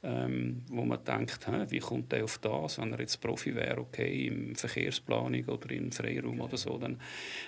[0.03, 2.79] Ähm, wo man denkt, hä, wie kommt der auf das?
[2.79, 7.01] Wenn er jetzt Profi wäre, okay, im Verkehrsplanung oder im Freiraum oder so, dann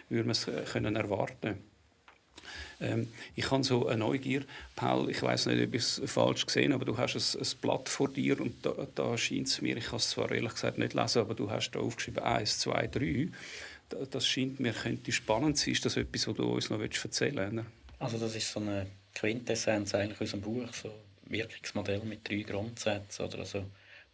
[0.09, 1.59] würde man es äh, können erwarten.
[2.81, 4.43] Ähm, ich habe so eine Neugier,
[4.75, 7.89] Paul, ich weiß nicht, ob ich es falsch gesehen aber du hast ein, ein Blatt
[7.89, 10.95] vor dir und da, da scheint es mir, ich kann es zwar ehrlich gesagt nicht
[10.95, 13.29] lesen, aber du hast da aufgeschrieben 1, 2, 3.
[14.11, 15.73] Das scheint mir könnte spannend sein.
[15.73, 17.67] Ist das etwas, was du uns noch erzählen willst?
[17.99, 20.91] Also das ist so eine Quintessenz eigentlich aus dem Buch, so
[21.31, 23.25] Wirkungsmodell mit drei Grundsätzen.
[23.25, 23.65] Oder also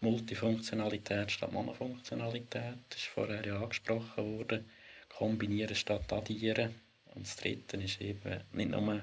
[0.00, 4.64] Multifunktionalität statt Monofunktionalität, das ist vorher ja angesprochen worden.
[5.08, 6.74] Kombinieren statt addieren.
[7.14, 9.02] Und das Dritte ist eben nicht nur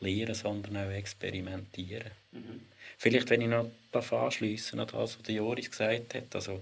[0.00, 2.10] lehren, sondern auch experimentieren.
[2.32, 2.62] Mhm.
[2.98, 3.70] Vielleicht, wenn ich noch
[4.12, 6.60] anschliessen an das, was Joris gesagt hat, also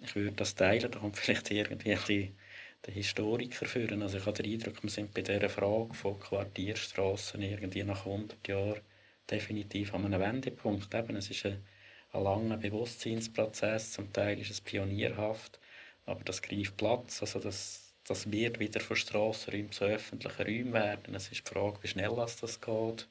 [0.00, 2.36] ich würde das teilen, da kommt vielleicht irgendwie ein bisschen
[2.86, 4.02] der Historiker führen.
[4.02, 8.46] Also ich habe den Eindruck, wir sind bei dieser Frage von Quartierstraßen irgendwie nach 100
[8.46, 8.80] Jahren
[9.30, 10.94] definitiv an einem Wendepunkt.
[10.94, 11.62] Eben, es ist ein,
[12.12, 15.58] ein langer Bewusstseinsprozess, zum Teil ist es pionierhaft,
[16.06, 17.20] aber das greift Platz.
[17.20, 21.14] Also das, das wird wieder von Strassenräumen zu öffentlichen Räumen werden.
[21.14, 23.08] Es ist die Frage, wie schnell das geht.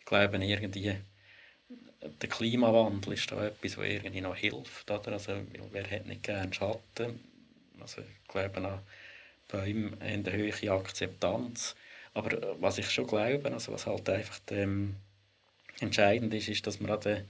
[0.00, 0.96] Ich glaube, irgendwie
[2.20, 4.90] der Klimawandel ist da etwas, was irgendwie noch hilft.
[4.90, 5.12] Oder?
[5.12, 5.32] Also,
[5.72, 7.20] wer hat nicht gerne Schatten?
[7.80, 8.80] Also, ich glaube, noch
[9.48, 11.74] Bäume haben eine hohe Akzeptanz.
[12.12, 14.96] Aber äh, was ich schon glaube, also was halt einfach ähm,
[15.80, 17.24] entscheidend ist, ist, dass man an den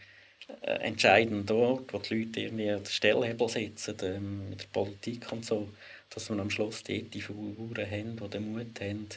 [0.63, 5.31] äh, entscheidenden dort, wo die Leute irgendwie an den Stellhebel sitzen, ähm, mit der Politik
[5.33, 5.69] und so,
[6.11, 9.09] dass man am Schluss dort die Figuren haben, die den Mut haben,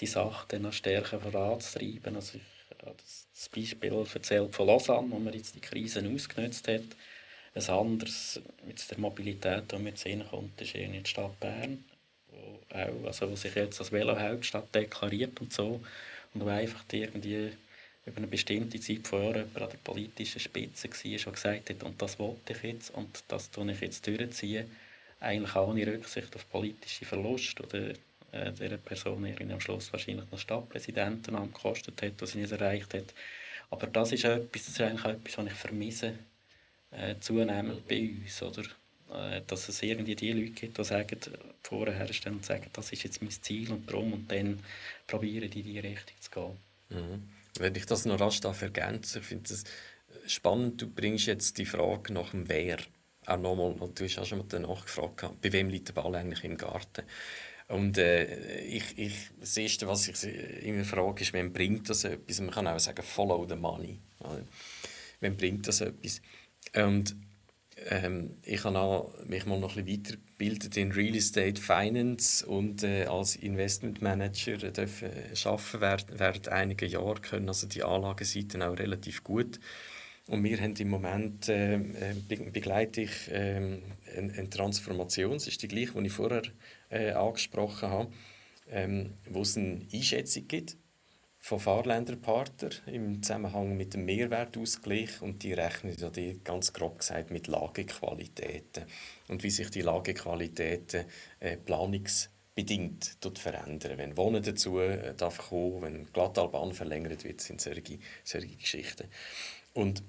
[0.00, 2.14] die Sache dann noch stärker voranzutreiben.
[2.14, 6.82] Also ich habe das Beispiel erzählt von Lausanne, wo man jetzt die Krisen ausgenutzt hat.
[7.54, 11.84] Ein anderes mit der Mobilität, die mir zu kommt, ist in die Stadt Bern
[12.70, 15.80] auch, also sich jetzt als Velohauptstadt deklariert und so
[16.34, 17.52] und wo einfach irgendwie
[18.08, 22.00] über eine bestimmte Zeit von Jahren an der politischen Spitze war und gesagt hat, und
[22.00, 24.70] das wollte ich jetzt und das tue ich jetzt durchziehen,
[25.20, 27.90] eigentlich ohne Rücksicht auf politische Verluste oder
[28.32, 32.94] äh, der Person irgendwie am Schluss wahrscheinlich noch Stadtpräsidentenamt gekostet hat, was sie nicht erreicht
[32.94, 33.14] hat.
[33.70, 36.14] Aber das ist, etwas, das ist eigentlich etwas, was ich vermisse,
[36.90, 38.42] äh, zunehmend bei uns.
[38.42, 38.64] Oder?
[39.12, 41.18] Äh, dass es irgendwie die Leute gibt, die sagen,
[41.62, 44.60] vorher stehen und sagen, das ist jetzt mein Ziel und darum und dann
[45.06, 46.56] probieren die in diese Richtung zu gehen.
[46.90, 47.37] Mhm.
[47.58, 49.64] Wenn ich das noch rasch ergänzen ich finde es
[50.26, 52.78] spannend, du bringst jetzt die Frage nach dem Wer
[53.26, 56.44] auch nochmal, du hast auch schon mal danach gefragt, bei wem liegt der Ball eigentlich
[56.44, 57.02] im Garten?
[57.68, 60.24] Und äh, ich, ich, das Erste, was ich
[60.64, 62.40] immer frage, ist, wem bringt das etwas?
[62.40, 63.98] Man kann auch sagen, follow the money.
[65.20, 66.22] Wem bringt das etwas?
[66.74, 67.14] Und
[67.86, 73.04] ähm, ich habe mich mal noch ein bisschen weitergebildet in Real Estate Finance und äh,
[73.04, 75.10] als Investmentmanager dürfen
[75.44, 77.48] arbeiten während, während einiger Jahre können.
[77.48, 79.58] Also die Anlageseiten auch relativ gut.
[80.26, 82.14] Und wir haben im Moment äh, äh
[82.52, 83.56] begleite ich äh,
[84.16, 86.42] eine, eine, Transformation, das ist die gleiche, die ich vorher
[86.90, 88.12] äh, angesprochen habe,
[88.70, 90.76] ähm, wo es eine Einschätzung gibt
[91.38, 97.30] von Fahrländerpartner im Zusammenhang mit dem Mehrwertausgleich und die rechnen ja die ganz grob gesagt
[97.30, 98.84] mit Lagequalitäten
[99.28, 101.04] und wie sich die Lagequalitäten
[101.40, 103.98] äh, planungsbedingt verändern.
[103.98, 109.08] Wenn Wohnen dazu äh, darf kommen, wenn Glattalbahn verlängert wird, sind solche, solche Geschichten.
[109.74, 110.02] Und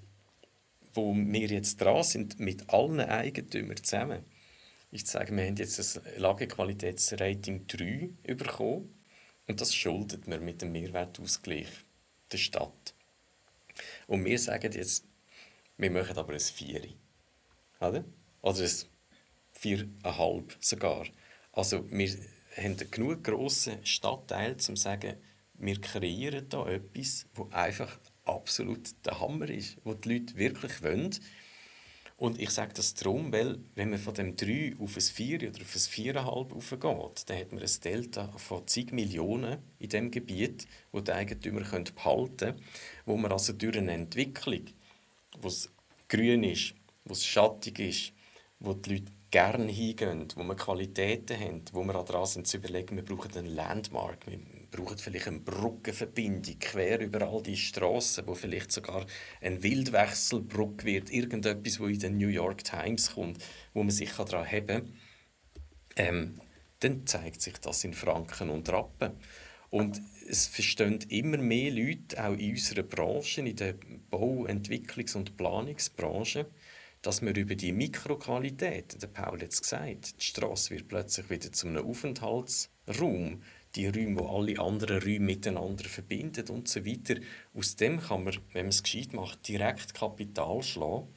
[0.94, 4.26] wo wir jetzt dran sind mit allen Eigentümern zusammen,
[4.92, 8.99] ist zu sagen, wir haben jetzt ein Lagequalitätsrating 3 bekommen
[9.50, 11.68] und das schuldet man mit dem Mehrwertausgleich
[12.32, 12.93] der Stadt.
[14.06, 15.06] Und wir sagen jetzt,
[15.76, 16.95] wir machen aber ein Vieri.
[17.82, 18.06] Oder?
[18.43, 18.72] Oder ein
[19.54, 21.08] Viereinhalb sogar.
[21.52, 25.16] Also wir haben einen genug grossen Stadtteil, um zu sagen,
[25.56, 31.10] wir kreieren da etwas, das einfach absolut der Hammer ist, wo die Leute wirklich wollen.
[32.20, 35.62] Und ich sage das darum, weil wenn man von dem 3 auf ein 4 oder
[35.62, 40.68] auf ein 4,5 aufgeht, dann hat man ein Delta von zig Millionen in dem Gebiet,
[40.92, 42.62] wo die Eigentümer behalten können,
[43.06, 44.66] wo man also durch eine Entwicklung,
[45.40, 45.72] wo es
[46.10, 46.74] grün ist,
[47.06, 48.12] wo es schattig ist,
[48.60, 52.98] wo die Leute gerne hingehen, wo wir Qualitäten haben, wo wir daran sind zu überlegen,
[52.98, 54.40] wir brauchen einen Landmark, wir
[54.72, 59.06] brauchen vielleicht eine Brückenverbindung quer über all die Straßen, wo vielleicht sogar
[59.42, 63.44] ein Wildwechselbrücke wird, irgendetwas, wo in den New York Times kommt,
[63.74, 64.94] wo man sich daran haben kann,
[65.96, 66.42] ähm,
[66.80, 69.14] dann zeigt sich das in Franken und Rappen.
[69.70, 73.76] Und es verstehen immer mehr Leute, auch in unserer Branche, in der
[74.10, 76.48] Bau-, Entwicklungs- und Planungsbranche,
[77.02, 81.52] dass wir über die Mikroqualität, der Paul hat es gesagt, die Straße wird plötzlich wieder
[81.52, 83.42] zu einem Aufenthaltsraum
[83.76, 87.16] die Räume, die alle anderen Räume miteinander verbinden und so weiter.
[87.54, 91.08] Aus dem kann man, wenn man es gescheit macht, direkt Kapital schlagen.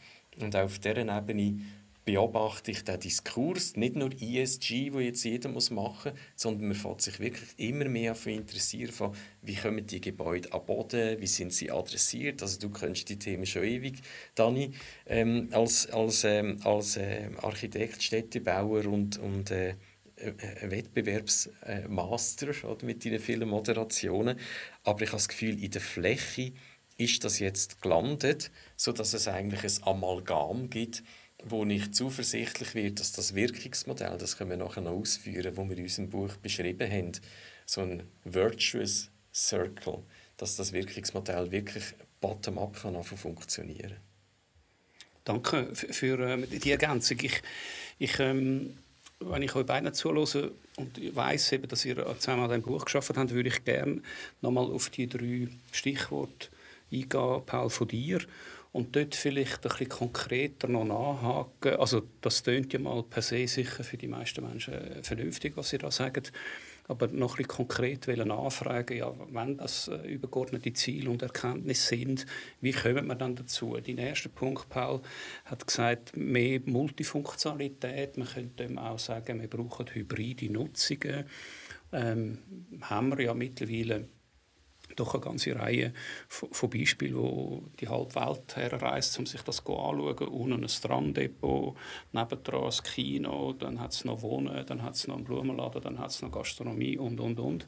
[0.41, 1.61] Und auf dieser Ebene
[2.05, 6.77] beobachte ich den Diskurs, nicht nur ESG, wo jetzt jeder muss machen muss, sondern man
[6.77, 11.27] fängt sich wirklich immer mehr dafür interessieren, von, wie kommen die Gebäude an Boden, wie
[11.27, 12.43] sind sie adressiert.
[12.43, 14.01] Also du kennst die Themen schon ewig,
[14.35, 14.73] Dani,
[15.07, 19.75] ähm, als, als, ähm, als äh, Architekt, Städtebauer und, und äh,
[20.63, 24.39] Wettbewerbsmaster oder, mit deinen vielen Moderationen.
[24.85, 26.53] Aber ich habe das Gefühl, in der Fläche
[26.97, 31.03] ist das jetzt gelandet, sodass es eigentlich ein Amalgam gibt,
[31.45, 35.77] wo ich zuversichtlich wird, dass das Wirkungsmodell, das können wir nachher noch ausführen, wo wir
[35.77, 37.13] in unserem Buch beschrieben haben,
[37.67, 40.05] so ein Virtuous Circle,
[40.37, 41.85] dass das Wirkungsmodell wirklich
[42.21, 43.97] bottom-up kann funktionieren.
[45.25, 47.19] Danke für, für äh, die Ergänzung.
[47.23, 47.43] Ich,
[47.99, 48.77] ich ähm,
[49.31, 53.31] wenn ich euch beiden zuhöre und eben, dass ihr zusammen an diesem Buch geschafft habt,
[53.31, 54.03] würde ich gerne
[54.41, 56.49] nochmal auf die drei Stichworte
[56.91, 58.21] eingehen, Paul, von dir.
[58.73, 61.79] Und dort vielleicht ein bisschen konkreter noch nachhaken.
[61.79, 65.79] Also das tönt ja mal per se sicher für die meisten Menschen vernünftig, was sie
[65.79, 66.23] da sagen.
[66.89, 72.27] Aber noch bisschen konkret nachfragen, ja, wenn das äh, übergeordnete Ziele und Erkenntnisse sind,
[72.61, 73.77] wie kommen wir dann dazu?
[73.77, 75.01] Dein erster Punkt, Paul,
[75.45, 78.17] hat gesagt, mehr Multifunktionalität.
[78.19, 81.25] Man könnte auch sagen, wir brauchen hybride Nutzungen.
[81.93, 82.39] Ähm,
[82.81, 84.09] haben wir ja mittlerweile
[84.97, 85.93] doch eine ganze Reihe
[86.29, 90.29] von Beispielen, wo die halbe Welt herreist, um sich das anzuschauen.
[90.29, 91.77] Unten ein Stranddepot,
[92.13, 95.99] nebendran ein Kino, dann hat es noch Wohnen, dann hat es noch einen Blumenladen, dann
[95.99, 97.67] hat es noch Gastronomie und, und, und.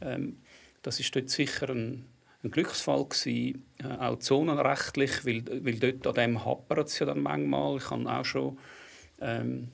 [0.00, 0.38] Ähm,
[0.82, 2.06] das ist dort sicher ein,
[2.42, 7.22] ein Glücksfall gewesen, äh, auch zonenrechtlich, weil, weil dort an dem hapert es ja dann
[7.22, 7.76] manchmal.
[7.76, 8.58] Ich habe auch schon
[9.20, 9.68] ähm,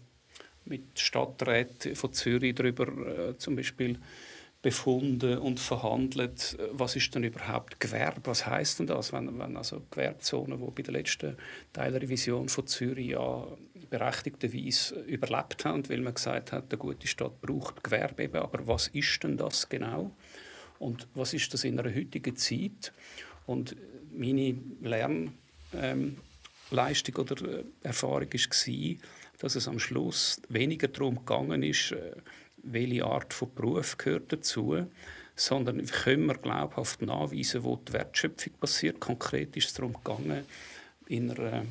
[0.65, 3.99] mit Stadträten von Zürich darüber äh, zum Beispiel
[4.67, 9.81] befunden und verhandelt, was ist denn überhaupt Gewerbe, was heißt denn das, wenn, wenn also
[9.93, 11.37] Gewerbezonen, die bei der letzten
[11.73, 13.47] Teilrevision von Zürich ja
[13.89, 18.89] berechtigterweise überlebt haben, weil man gesagt hat, eine gute Stadt braucht Gewerbe eben, aber was
[18.89, 20.11] ist denn das genau?
[20.81, 22.93] Und was ist das in einer heutigen Zeit?
[23.47, 23.77] Und
[24.13, 26.19] meine Lernleistung
[27.15, 28.97] ähm, oder äh, Erfahrung war,
[29.39, 32.17] dass es am Schluss weniger darum gegangen ist, äh,
[32.73, 34.87] welche Art von Beruf gehört dazu,
[35.35, 39.01] sondern wie können wir glaubhaft nachweisen, wo die Wertschöpfung passiert.
[39.01, 40.45] Konkret ist es darum gegangen,
[41.09, 41.65] in einer,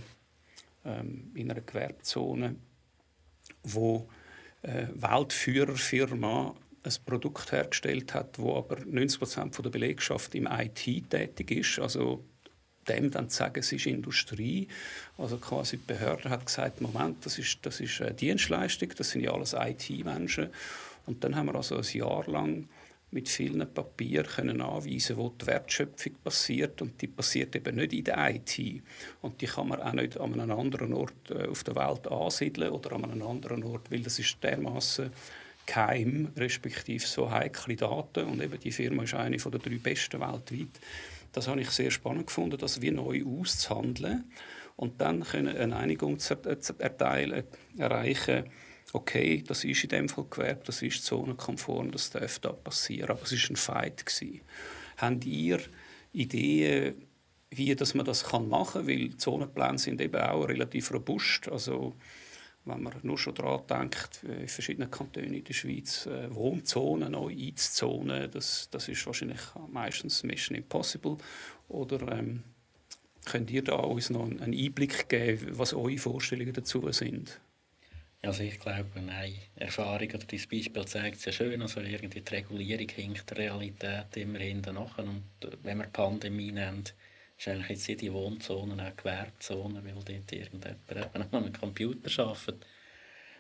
[0.86, 2.56] ähm, in einer Gewerbezone,
[3.64, 4.08] wo
[4.62, 11.10] eine äh, Weltführerfirma ein Produkt hergestellt hat, wo aber 90 Prozent der Belegschaft im IT
[11.10, 12.24] tätig ist, also
[12.88, 14.68] dem dann zu sagen, es ist Industrie.
[15.18, 19.22] Also quasi die Behörde hat gesagt, Moment, das ist, das ist eine Dienstleistung, das sind
[19.22, 20.50] ja alles IT-Menschen.
[21.06, 22.68] Und dann haben wir also ein Jahr lang
[23.12, 28.04] mit vielen Papieren können anweisen, wo die Wertschöpfung passiert und die passiert eben nicht in
[28.04, 28.82] der IT
[29.22, 32.72] und die kann man auch nicht an einem anderen Ort äh, auf der Welt ansiedeln
[32.72, 35.12] oder an einem anderen Ort, weil das ist dermaßen
[35.66, 40.20] geheim respektive so heikle Daten und eben die Firma ist eine von der drei besten
[40.20, 40.80] weltweit
[41.36, 44.26] das habe ich sehr spannend gefunden, das wie neu auszuhandeln
[44.76, 46.36] und dann können eine Einigung zu
[46.80, 47.44] erteilen,
[47.78, 48.46] erreichen,
[48.94, 53.24] okay, das ist in dem Fall Gewerbe, das ist zonenkonform, das darf da passieren, aber
[53.24, 54.42] es war ein Fight gewesen.
[54.98, 55.60] Habt ihr
[56.14, 56.96] Ideen,
[57.50, 58.88] wie dass man das machen kann?
[58.88, 61.96] Weil Zonenpläne sind eben auch relativ robust, also
[62.66, 67.32] wenn man nur schon daran denkt, in verschiedenen Kantonen in der Schweiz äh, Wohnzonen neu
[67.32, 69.42] einzuzonen, das, das ist wahrscheinlich
[69.72, 71.18] meistens Mission Impossible.
[71.68, 72.44] Oder ähm,
[73.26, 77.40] könnt ihr da uns noch einen Einblick geben, was eure Vorstellungen dazu sind?
[78.22, 81.62] Also ich glaube, eine Erfahrung oder dein Beispiel zeigt es ja schön.
[81.62, 84.98] Also irgendwie die Regulierung hinkt der Realität immer hinten nach.
[84.98, 85.24] Und
[85.62, 86.86] wenn wir Pandemie nennen,
[87.38, 92.24] ist eigentlich jetzt in die Wohnzonen auch Gewerbezonen, weil dort irgendjemand eben an einem Computer
[92.24, 92.66] arbeitet.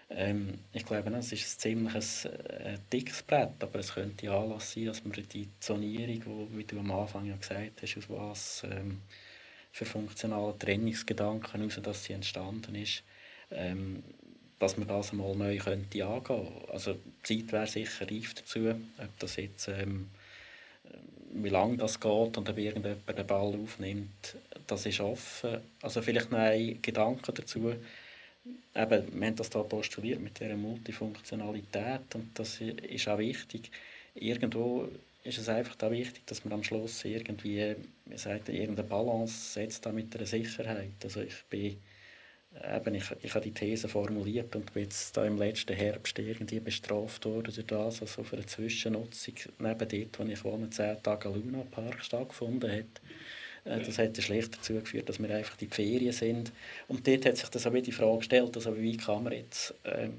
[0.09, 4.85] Ähm, ich glaube, es ist ein ziemlich äh, dickes Brett, aber es könnte Anlass sein,
[4.85, 9.01] dass man die Zonierung, wo, wie du am Anfang ja gesagt hast, aus was ähm,
[9.71, 13.03] für funktionale Trennungsgedanken heraus, dass sie entstanden ist,
[13.49, 14.03] ähm,
[14.59, 16.47] dass man das einmal neu könnte angehen.
[16.71, 20.09] Also die Zeit wäre sicher reif dazu, ob das jetzt ähm,
[21.33, 24.35] wie lange das geht und ob irgendjemand den Ball aufnimmt,
[24.67, 25.57] das ist offen.
[25.81, 27.73] Also vielleicht noch ein Gedanke dazu.
[28.75, 33.71] Eben, wir haben das hier postuliert mit dieser Multifunktionalität und das ist auch wichtig.
[34.13, 34.87] Irgendwo
[35.23, 37.75] ist es einfach auch wichtig, dass man am Schluss irgendwie,
[38.05, 40.91] wie sagt, irgendeine Balance setzt da mit der Sicherheit.
[41.03, 41.77] Also ich bin
[42.63, 46.59] eben, ich, ich habe die These formuliert und bin jetzt da im letzten Herbst irgendwie
[46.59, 51.29] bestraft worden durch das, also für eine Zwischennutzung neben dort, wo ich wohne, zehn Tage
[51.29, 53.01] Luna Park stattgefunden hat.
[53.65, 56.51] Äh, das hat schlecht dazu geführt, dass wir einfach in die Ferien sind.
[56.87, 59.73] Und dort hat sich das auch wieder die Frage gestellt, also wie kann man jetzt
[59.85, 60.13] ähm,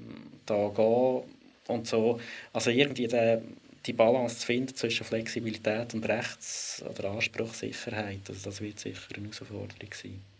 [0.45, 1.23] da gehen
[1.67, 2.19] und so.
[2.53, 3.41] Also irgendwie der,
[3.85, 9.25] die Balance zu finden zwischen Flexibilität und Rechts- oder Anspruchssicherheit, also das wird sicher eine
[9.25, 10.36] Herausforderung sein.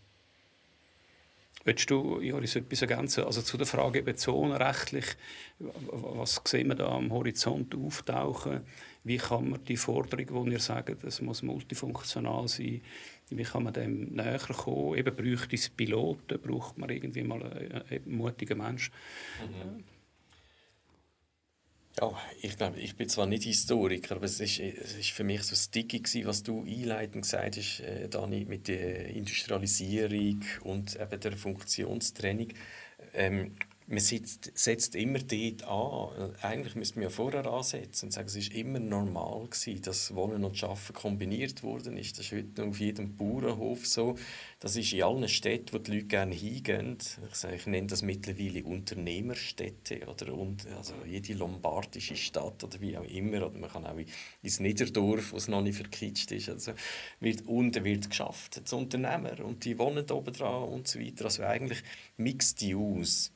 [1.64, 3.26] Willst du, Joris, etwas ergänzen?
[3.26, 5.06] Also zu der Frage eben zonenrechtlich,
[5.60, 8.62] was sehen wir da am Horizont auftauchen?
[9.04, 12.82] Wie kann man die Forderung, die ihr sagt, es muss multifunktional sein,
[13.30, 14.98] wie kann man dem näher kommen?
[14.98, 18.94] Eben bräuchte es Piloten, braucht man irgendwie mal einen, mutigen Menschen?
[19.42, 19.84] Mhm.
[22.00, 25.42] Ja, ich glaube, ich bin zwar nicht Historiker, aber es ist, es ist für mich
[25.44, 31.36] so sticky was du einleitend gesagt hast, äh, Dani, mit der Industrialisierung und eben der
[31.38, 32.50] Funktionstrennung.
[33.14, 33.56] Ähm,
[33.90, 36.36] man setzt, setzt immer dort an.
[36.42, 40.44] Eigentlich müsste man ja vorher ansetzen und sagen, es war immer normal gewesen, dass Wohnen
[40.44, 42.20] und Arbeiten kombiniert worden ist.
[42.20, 44.16] Das ist heute auf jedem Bauernhof so.
[44.60, 46.98] Das ist in allen Städten, wo die Leute gerne hingehen.
[47.30, 50.34] Ich, sage, ich nenne das mittlerweile Unternehmerstädte oder
[50.76, 53.46] also jede lombardische Stadt oder wie auch immer.
[53.46, 53.98] Oder man kann auch
[54.42, 56.50] ins Niederdorf, wo es noch nicht verkitscht ist.
[56.50, 56.74] Also
[57.22, 61.24] wird, unten wird geschafft, als Unternehmer und die wohnen oben dran und so weiter.
[61.24, 61.84] Also eigentlich
[62.18, 63.30] mixed use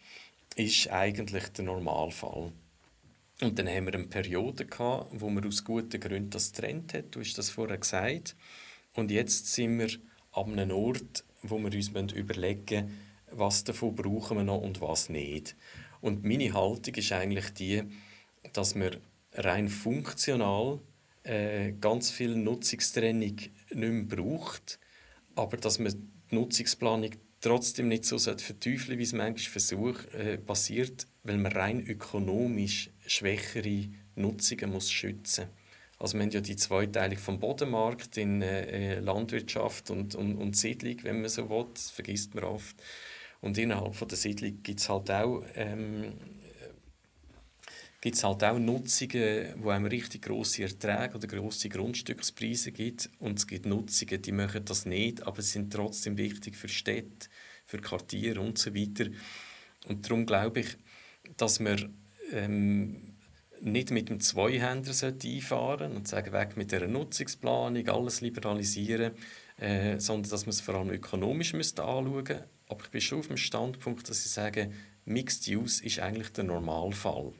[0.63, 2.51] ist eigentlich der Normalfall.
[3.41, 7.15] Und dann haben wir eine Periode gehabt, wo man aus guten Gründen das getrennt hat.
[7.15, 8.35] Du hast das vorher gesagt.
[8.93, 9.89] Und jetzt sind wir
[10.31, 15.09] an einem Ort, wo wir uns überlegen müssen, was davon brauchen wir noch und was
[15.09, 15.55] nicht.
[16.01, 17.83] Und meine Haltung ist eigentlich die,
[18.53, 18.99] dass wir
[19.33, 20.79] rein funktional
[21.23, 24.79] äh, ganz viel Nutzungstrennung nicht mehr braucht,
[25.35, 25.93] aber dass man
[26.29, 27.11] die Nutzungsplanung
[27.41, 33.89] trotzdem nicht so verteufeln wie es manchmal versucht, äh, passiert, weil man rein ökonomisch schwächere
[34.15, 35.47] Nutzungen muss schützen
[36.01, 40.57] also wir haben ja die Zweiteilung vom Bodenmarkt in äh, äh, Landwirtschaft und, und, und
[40.57, 42.75] Siedlung, wenn man so will, das vergisst man oft.
[43.39, 46.13] Und innerhalb von der Siedlung gibt es halt auch ähm,
[48.01, 53.11] gibt es halt auch Nutzungen, wo einem richtig grosse Erträge oder grosse Grundstückspreise gibt.
[53.19, 57.27] Und es gibt Nutzungen, die machen das nicht, aber sie sind trotzdem wichtig für Städte,
[57.71, 59.05] für Quartiere und so weiter.
[59.87, 60.77] Und darum glaube ich,
[61.37, 61.97] dass man
[62.33, 63.15] ähm,
[63.61, 69.13] nicht mit dem Zweihänder einfahren und sagen, weg mit der Nutzungsplanung, alles liberalisieren,
[69.57, 72.49] äh, sondern dass man es vor allem ökonomisch müsste anschauen müsste.
[72.67, 74.71] Aber ich bin schon auf dem Standpunkt, dass ich sage,
[75.05, 77.33] Mixed Use ist eigentlich der Normalfall.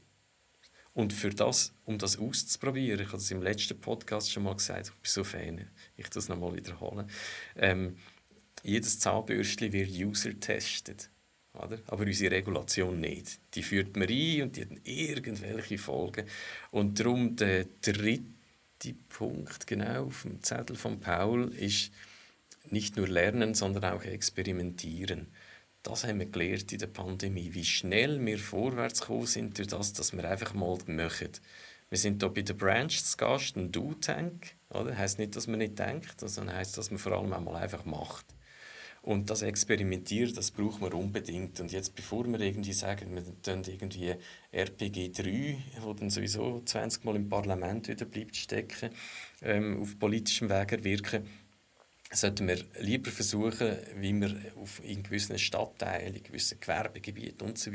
[0.94, 4.88] Und für das, um das auszuprobieren, ich habe es im letzten Podcast schon mal gesagt,
[4.88, 7.10] ich bin so Fan, ich das nochmal wiederholen,
[7.56, 7.96] ähm,
[8.64, 11.10] jedes Zahnbürstchen wird user-tested.
[11.54, 11.80] Oder?
[11.88, 13.40] Aber unsere Regulation nicht.
[13.56, 16.26] Die führt man ein und die hat irgendwelche Folgen.
[16.72, 21.92] Und darum der dritte Punkt genau auf dem Zettel von Paul ist
[22.70, 25.28] nicht nur lernen, sondern auch experimentieren.
[25.84, 29.94] Das haben wir gelernt in der Pandemie, wie schnell wir vorwärts gekommen sind durch das,
[29.94, 31.32] dass wir einfach mal machen.
[31.90, 34.54] Wir sind hier bei der Branch zu Gast, ein Do-Tank.
[34.74, 38.26] Heisst nicht, dass man nicht denkt, sondern heisst, dass man vor allem einmal einfach macht.
[39.04, 41.60] Und das Experimentieren, das braucht man unbedingt.
[41.60, 44.14] Und jetzt, bevor wir irgendwie sagen, wir tun irgendwie
[44.52, 48.92] RPG 3, wo dann sowieso 20 Mal im Parlament wieder bleibt stecken,
[49.42, 51.28] ähm, auf politischem Weg wirken,
[52.12, 57.72] sollten wir lieber versuchen, wie wir auf in gewissen Stadtteilen, in gewissen Gewerbegebieten und so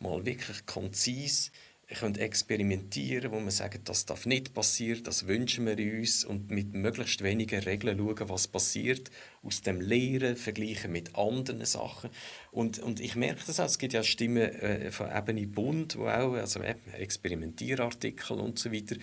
[0.00, 1.52] mal wirklich konzis
[1.98, 6.72] können experimentieren, wo man sagt, das darf nicht passieren, das wünschen wir uns und mit
[6.72, 9.10] möglichst wenigen Regeln schauen, was passiert,
[9.42, 12.10] aus dem Lehren vergleichen mit anderen Sachen.
[12.52, 16.06] Und, und ich merke das auch, es gibt ja Stimmen äh, von Ebene Bund, wo
[16.06, 18.96] auch also Experimentierartikel und so weiter.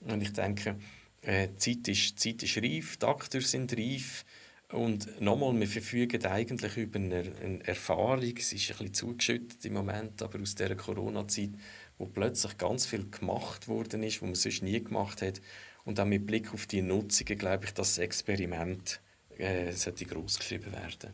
[0.00, 0.76] Und ich denke,
[1.22, 4.24] äh, die Zeit ist, die Zeit ist reif, die Akteure sind reif.
[4.70, 9.72] Und nochmal, wir verfügen eigentlich über eine, eine Erfahrung, es ist ein bisschen zugeschüttet im
[9.72, 11.50] Moment, aber aus dieser Corona-Zeit,
[11.98, 15.40] wo plötzlich ganz viel gemacht worden ist, was man sonst nie gemacht hat.
[15.84, 19.00] Und auch mit Blick auf die Nutzungen glaube ich, dass das Experiment
[19.36, 21.12] äh, sollte groß geschrieben werden.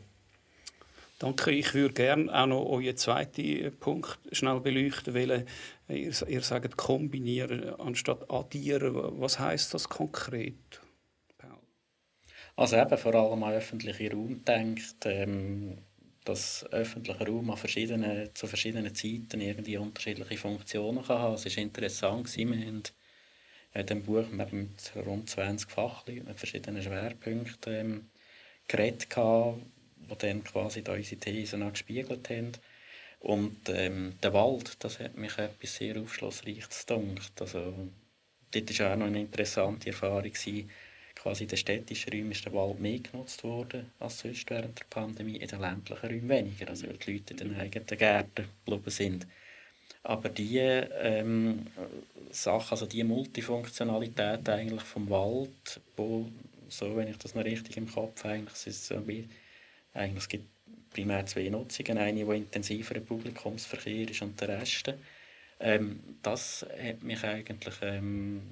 [1.19, 1.51] Danke.
[1.51, 5.45] Ich würde gerne auch noch euren zweiten Punkt schnell beleuchten, weil
[5.87, 8.93] ihr, ihr sagt kombinieren anstatt addieren.
[9.21, 10.81] Was heißt das konkret?
[12.57, 15.77] Also eben vor allem an öffentlichen Raum denkt, ähm,
[16.25, 21.35] dass öffentlicher Raum an verschiedenen, zu verschiedenen Zeiten irgendwie unterschiedliche Funktionen kann haben.
[21.35, 22.83] Es war interessant, wir haben
[23.73, 28.09] in diesem Buch mit rund 20 Fachleuten mit verschiedenen Schwerpunkten ähm,
[28.67, 32.51] geredet, die dann quasi da unsere Thesen gespiegelt haben.
[33.19, 37.41] Und ähm, der Wald, das hat mich etwas sehr Aufschlussreiches gedacht.
[37.41, 37.73] Also,
[38.51, 40.23] dort war auch noch eine interessante Erfahrung.
[40.23, 40.69] Gewesen.
[41.25, 44.85] Quasi in den städtischen Räumen ist der Wald mehr genutzt worden als sonst während der
[44.91, 48.91] Pandemie, in den ländlichen Räumen weniger, also weil die Leute in den eigenen Gärten geblieben
[48.91, 49.25] sind.
[50.03, 51.65] Aber diese ähm,
[52.29, 56.29] Sache, also die Multifunktionalität eigentlich vom Wald, wo,
[56.69, 59.27] so wenn ich das noch richtig im Kopf habe, eigentlich, ist so wie,
[59.95, 60.45] eigentlich es gibt
[60.91, 64.93] primär zwei Nutzungen, eine, die intensiver Publikumsverkehr ist und der Rest.
[65.59, 68.43] Ähm, das hat mich eigentlich ähm,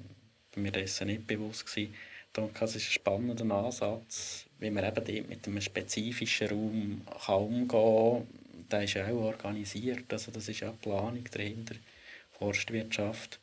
[0.56, 1.94] mir dessen nicht bewusst gewesen.
[2.36, 7.34] Denke, es ist ein spannender Ansatz, wie man eben dort mit einem spezifischen Raum kann
[7.36, 8.26] umgehen kann.
[8.70, 11.74] Der ist auch organisiert, also das ist auch Planung dahinter,
[12.32, 13.38] Forstwirtschaft.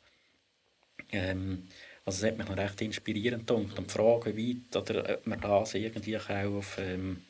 [1.10, 1.68] Ähm,
[2.04, 3.78] also es hat mich noch recht inspirierend gedacht.
[3.78, 7.22] Und die Frage, wie weit, oder ob man das irgendwie auch auf, ähm,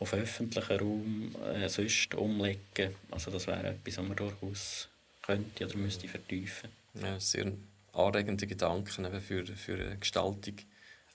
[0.00, 4.88] auf öffentlichen Raum äh, sonst umlegen Also das wäre etwas, was man durchaus
[5.22, 6.70] könnte oder müsste vertiefen.
[7.00, 7.52] Ja, sehr
[7.92, 10.56] anregende Gedanken für, für eine Gestaltung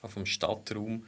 [0.09, 1.05] vom Stadtraum.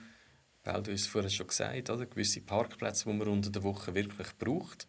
[0.64, 4.30] Weil du es vorhin schon gesagt hast, gewisse Parkplätze, die man unter der Woche wirklich
[4.38, 4.88] braucht,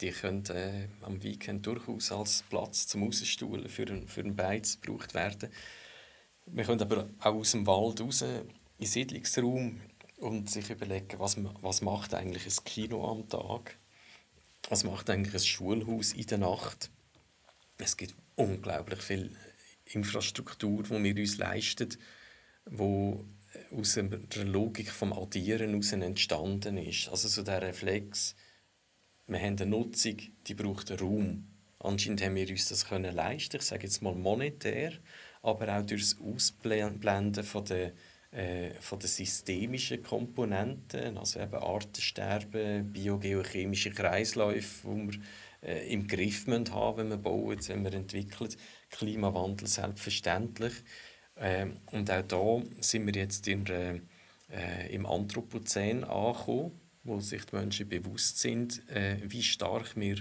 [0.00, 4.80] die können äh, am Weekend durchaus als Platz zum Rausstuhlen für, ein, für einen Beiz
[4.80, 5.50] gebraucht werden.
[6.46, 8.48] Wir können aber auch aus dem Wald raus in
[8.78, 9.80] den Siedlungsraum
[10.18, 13.76] und sich überlegen, was, was macht eigentlich ein Kino am Tag?
[14.68, 16.90] Was macht eigentlich ein Schulhaus in der Nacht?
[17.78, 19.36] Es gibt unglaublich viel
[19.84, 21.96] Infrastruktur, die wir uns leisten,
[22.70, 23.24] wo
[23.76, 27.08] aus der Logik vom Addieren heraus entstanden ist.
[27.08, 28.36] Also so der Reflex,
[29.26, 31.46] wir haben eine Nutzung, die braucht Raum.
[31.78, 34.92] Anscheinend haben wir uns das können leisten, ich sage jetzt mal monetär,
[35.42, 37.92] aber auch durch das Ausblenden von der
[38.32, 45.20] äh, von den systemischen Komponenten, also eben Artensterben, biogeochemische Kreisläufe, die wir
[45.62, 48.54] äh, im Griff haben wenn wir bauen, wenn wir entwickeln.
[48.90, 50.74] Klimawandel selbstverständlich.
[51.36, 54.00] Äh, und auch da sind wir jetzt in der,
[54.50, 56.72] äh, im Anthropozän angekommen,
[57.04, 60.16] wo sich die Menschen bewusst sind, äh, wie stark wir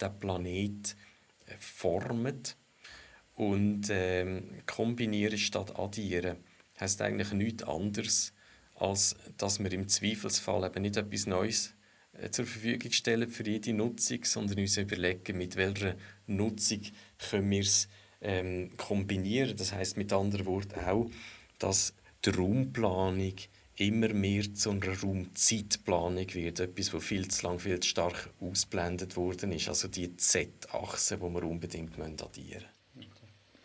[0.00, 0.96] den Planet
[1.46, 2.42] äh, formen.
[3.34, 6.36] Und ähm, kombinieren statt addieren
[6.78, 8.32] heißt eigentlich nichts anderes,
[8.74, 11.74] als dass wir im Zweifelsfall eben nicht etwas Neues
[12.12, 15.96] äh, zur Verfügung stellen für jede Nutzung, sondern uns überlegen, mit welcher
[16.26, 16.82] Nutzung
[17.18, 17.88] können wir es
[18.20, 19.56] ähm, kombinieren.
[19.56, 21.10] Das heißt mit anderen Worten auch,
[21.58, 21.94] dass
[22.24, 23.34] die Raumplanung
[23.76, 26.60] immer mehr zu einer Raumzeitplanung wird.
[26.60, 29.68] Etwas, was viel zu lang, viel zu stark ausblendet worden ist.
[29.68, 32.64] Also die Z-Achse, die wir unbedingt addieren
[32.94, 33.10] müssen.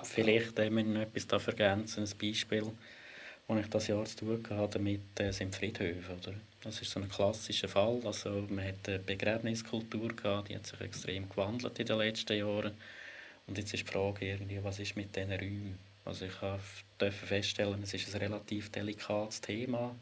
[0.03, 2.71] Vielleicht äh, wir noch etwas ergänzen, ein Beispiel
[3.47, 6.13] als ich das Jahr zu tun hatte, mit äh, sind Friedhöfe.
[6.13, 6.33] Oder?
[6.63, 8.01] Das ist so ein klassischer Fall.
[8.03, 12.73] Also, man hat eine Begräbniskultur, gehabt, die hat sich extrem gewandelt in den letzten Jahren.
[13.47, 15.79] Und jetzt ist die Frage, irgendwie, was ist mit diesen Räumen?
[16.03, 16.35] Also ich
[16.97, 19.95] durfte feststellen, es ist ein relativ delikates Thema.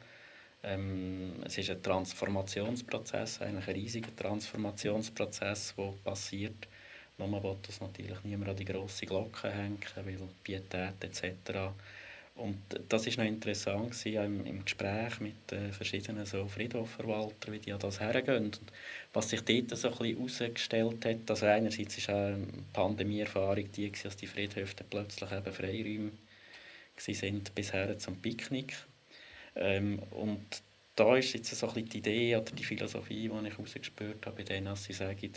[0.63, 6.67] Ähm, es ist ein Transformationsprozess, eigentlich ein riesiger Transformationsprozess, der passiert.
[7.17, 11.73] Nur man will das natürlich niemand an die grosse Glocke hängen, weil Pietät etc.
[12.35, 12.57] Und
[12.89, 17.71] das ist noch interessant gewesen, im, im Gespräch mit äh, verschiedenen so Friedhofverwaltern, wie die
[17.71, 18.45] an das hergehen.
[18.45, 18.61] Und
[19.13, 24.83] was sich dort so herausgestellt hat, also einerseits war eine Pandemieerfahrung die, dass die Friedhöfe
[24.89, 26.11] plötzlich eben Freiräume
[26.97, 28.75] sind bisher zum Picknick.
[29.55, 30.63] Ähm, und
[30.95, 34.37] da ist jetzt so ein bisschen die Idee oder die Philosophie, die ich herausgespürt habe,
[34.37, 35.31] bei denen, dass sie sagen,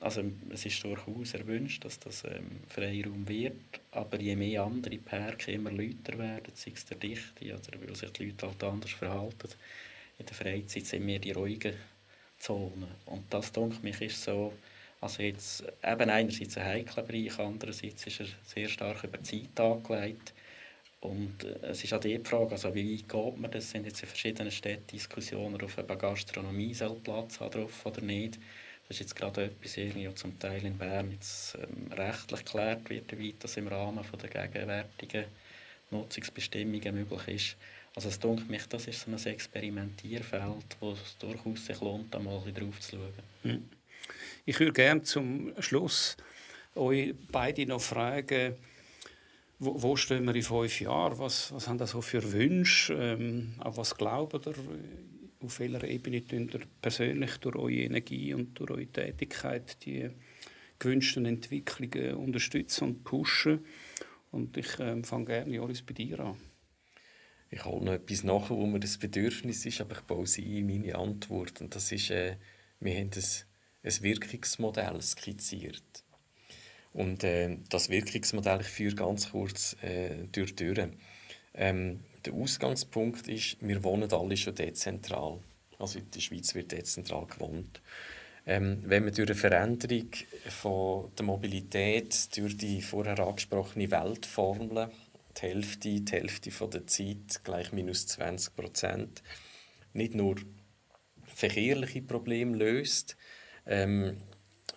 [0.00, 5.48] also es ist durchaus erwünscht, dass das ähm, Freiraum wird, aber je mehr andere Parks
[5.48, 9.48] immer lauter werden, sei es der Dichte oder weil sich die Leute halt anders verhalten,
[10.18, 11.74] in der Freizeit sind wir die ruhigen
[12.38, 12.88] Zonen.
[13.06, 14.52] Und das, denke mich, ist so,
[15.00, 19.60] also jetzt eben einerseits ein heikler Bereich, andererseits ist er sehr stark über die Zeit
[19.60, 20.32] angelegt.
[21.00, 24.02] Und äh, es ist auch die Frage, also wie weit geht man, das sind jetzt
[24.02, 28.38] in verschiedenen Städten Diskussionen, auf eine Gastronomie soll Platz haben oder nicht.
[28.88, 33.18] Das ist jetzt gerade etwas, irgendwie, zum Teil in Bern jetzt, ähm, rechtlich geklärt wird,
[33.18, 35.24] wie das im Rahmen von der gegenwärtigen
[35.90, 37.56] Nutzungsbestimmungen möglich ist.
[37.96, 42.18] Also es dunkelt mich, das ist so ein Experimentierfeld, wo es durchaus sich lohnt, da
[42.18, 43.12] mal drauf zu schauen.
[43.42, 43.68] Hm.
[44.44, 46.16] Ich würde gerne zum Schluss
[46.76, 48.54] euch beide noch fragen,
[49.58, 51.18] wo, wo stehen wir in fünf Jahren?
[51.18, 52.92] Was, was haben das so für Wünsche?
[52.92, 54.54] Ähm, auf was glaubt ihr?
[55.46, 60.10] Auf welcher Ebene ihr persönlich durch eure Energie und durch eure Tätigkeit die
[60.78, 63.64] gewünschten Entwicklungen unterstützen und pushen.
[64.30, 66.36] Und ich äh, fange gerne, Joris, bei dir an.
[67.50, 70.66] ich hole noch etwas nach, wo mir das Bedürfnis ist, aber ich baue sie in
[70.66, 71.60] meine Antwort.
[71.60, 72.36] Und das ist, äh,
[72.80, 73.22] wir haben ein,
[73.84, 76.04] ein Wirkungsmodell skizziert.
[76.92, 80.74] Und äh, das Wirkungsmodell, ich führe ganz kurz äh, durch die.
[81.54, 85.38] Ähm, der Ausgangspunkt ist, wir wohnen alle schon dezentral.
[85.78, 87.80] Also in der Schweiz wird dezentral gewohnt.
[88.46, 90.10] Ähm, wenn man durch eine Veränderung
[90.48, 94.90] von der Mobilität, durch die vorher angesprochene Weltformel,
[95.36, 99.22] die Hälfte, die Hälfte von der Zeit gleich minus 20 Prozent,
[99.92, 100.36] nicht nur
[101.26, 103.16] verkehrliche Probleme löst,
[103.66, 104.16] ähm,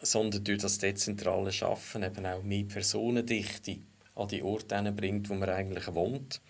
[0.02, 3.78] sondern durch das dezentrale Schaffen eben auch mehr Personendichte
[4.16, 6.41] an die Orte bringt, wo man eigentlich wohnt,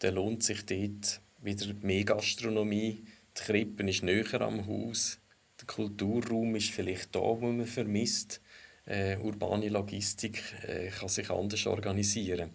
[0.00, 3.04] dann lohnt sich dort wieder mehr Gastronomie,
[3.36, 5.20] die Krippe ist näher am Haus,
[5.60, 8.40] der Kulturraum ist vielleicht da, wo man vermisst.
[8.86, 12.50] Äh, urbane Logistik äh, kann sich anders organisieren.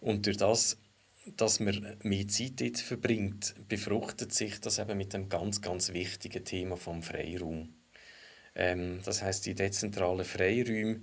[0.00, 0.78] Und durch das,
[1.36, 6.44] dass man mehr Zeit dort verbringt, befruchtet sich das eben mit dem ganz, ganz wichtigen
[6.44, 7.74] Thema vom Freiraum.
[8.54, 11.02] Ähm, das heißt, die dezentralen Freiräume,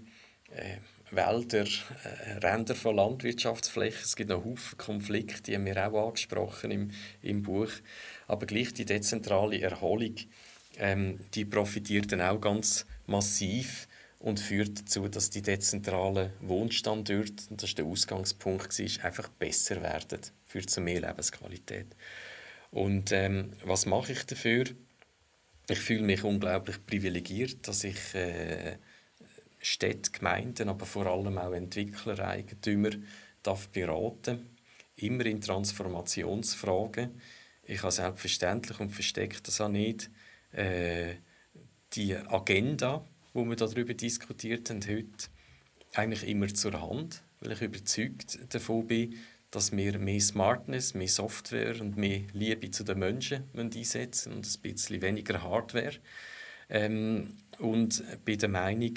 [0.50, 0.78] äh,
[1.12, 6.72] Wälder, äh, Ränder von Landwirtschaftsflächen, es gibt noch Haufen Konflikte, die haben wir auch angesprochen
[6.72, 6.92] im,
[7.22, 7.72] im Buch,
[8.28, 10.16] aber gleich die dezentrale Erholung
[10.78, 13.88] ähm, die profitiert dann auch ganz massiv
[14.20, 19.82] und führt dazu, dass die dezentralen Wohnstandorte, und das ist der Ausgangspunkt, war, einfach besser
[19.82, 21.88] werden, führt zu mehr Lebensqualität.
[22.72, 24.66] Und ähm, was mache ich dafür?
[25.70, 28.78] Ich fühle mich unglaublich privilegiert, dass ich äh,
[29.62, 32.90] Städte, Gemeinden, aber vor allem auch Entwickler, Eigentümer
[33.44, 34.58] darf beraten,
[34.96, 37.22] immer in Transformationsfragen.
[37.64, 40.10] Ich habe selbstverständlich und versteckt das auch nicht
[40.52, 41.16] äh,
[41.94, 45.28] die Agenda, wo wir darüber diskutiert haben heute,
[45.94, 49.16] eigentlich immer zur Hand, weil ich überzeugt davon bin,
[49.52, 54.62] dass wir mehr Smartness, mehr Software und mehr Liebe zu den Menschen einsetzen und ein
[54.62, 55.94] bisschen weniger Hardware.
[56.70, 58.94] Ähm, und bin der Meinung,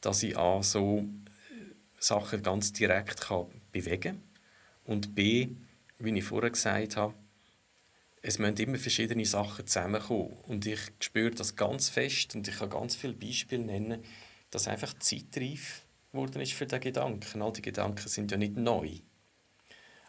[0.00, 4.22] dass ich A, so äh, Sachen ganz direkt kann bewegen kann
[4.84, 5.50] und B,
[5.98, 7.14] wie ich vorher gesagt habe,
[8.22, 10.36] es müssen immer verschiedene Sachen zusammenkommen.
[10.46, 14.02] Und ich spüre das ganz fest und ich kann ganz viele Beispiele nennen,
[14.50, 15.82] dass einfach zeitreif
[16.12, 17.40] geworden ist für den Gedanken.
[17.40, 18.90] All die Gedanken sind ja nicht neu.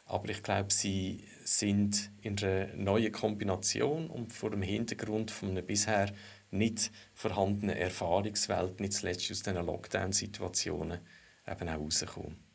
[0.06, 5.62] Aber ich glaube, sie sind in einer neuen Kombination und vor dem Hintergrund von einer
[5.62, 6.12] bisher
[6.52, 11.00] nicht vorhandenen Erfahrungswelt, nicht zuletzt aus diesen Lockdown-Situationen,
[11.48, 12.52] eben auch herauskommen.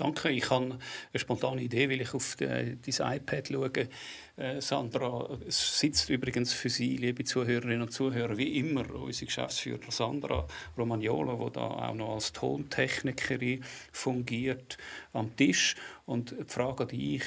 [0.00, 0.30] Danke.
[0.30, 3.88] Ich habe eine spontane Idee, weil ich auf dein iPad schaue.
[4.36, 9.90] Äh, Sandra, es sitzt übrigens für Sie, liebe Zuhörerinnen und Zuhörer, wie immer unsere Geschäftsführerin
[9.90, 10.46] Sandra
[10.78, 14.78] Romagnolo, die da auch noch als Tontechnikerin fungiert,
[15.12, 15.76] am Tisch.
[16.06, 17.24] Und die Frage an dich,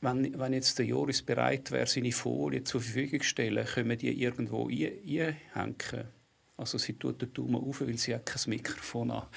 [0.00, 3.96] wenn, wenn jetzt der Joris bereit wäre, seine Folie zur Verfügung zu stellen, können wir
[3.96, 6.08] die irgendwo einhängen?
[6.60, 9.28] Also sie tut den Daumen auf, weil sie hat kein Mikrofon hat.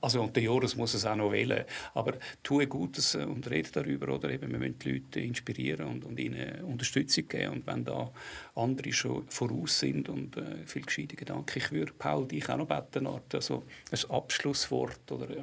[0.00, 1.64] Also und der Joris muss es auch noch wählen.
[1.94, 2.14] Aber
[2.44, 4.14] tue Gutes äh, und rede darüber.
[4.14, 7.54] Oder eben, wir müssen die Leute inspirieren und, und ihnen Unterstützung geben.
[7.54, 8.12] Und wenn da
[8.54, 12.68] andere schon voraus sind und äh, viel gescheite Gedanken, ich würde Paul dich auch noch
[12.68, 15.30] beten, also ein Abschlusswort oder...
[15.30, 15.42] Äh,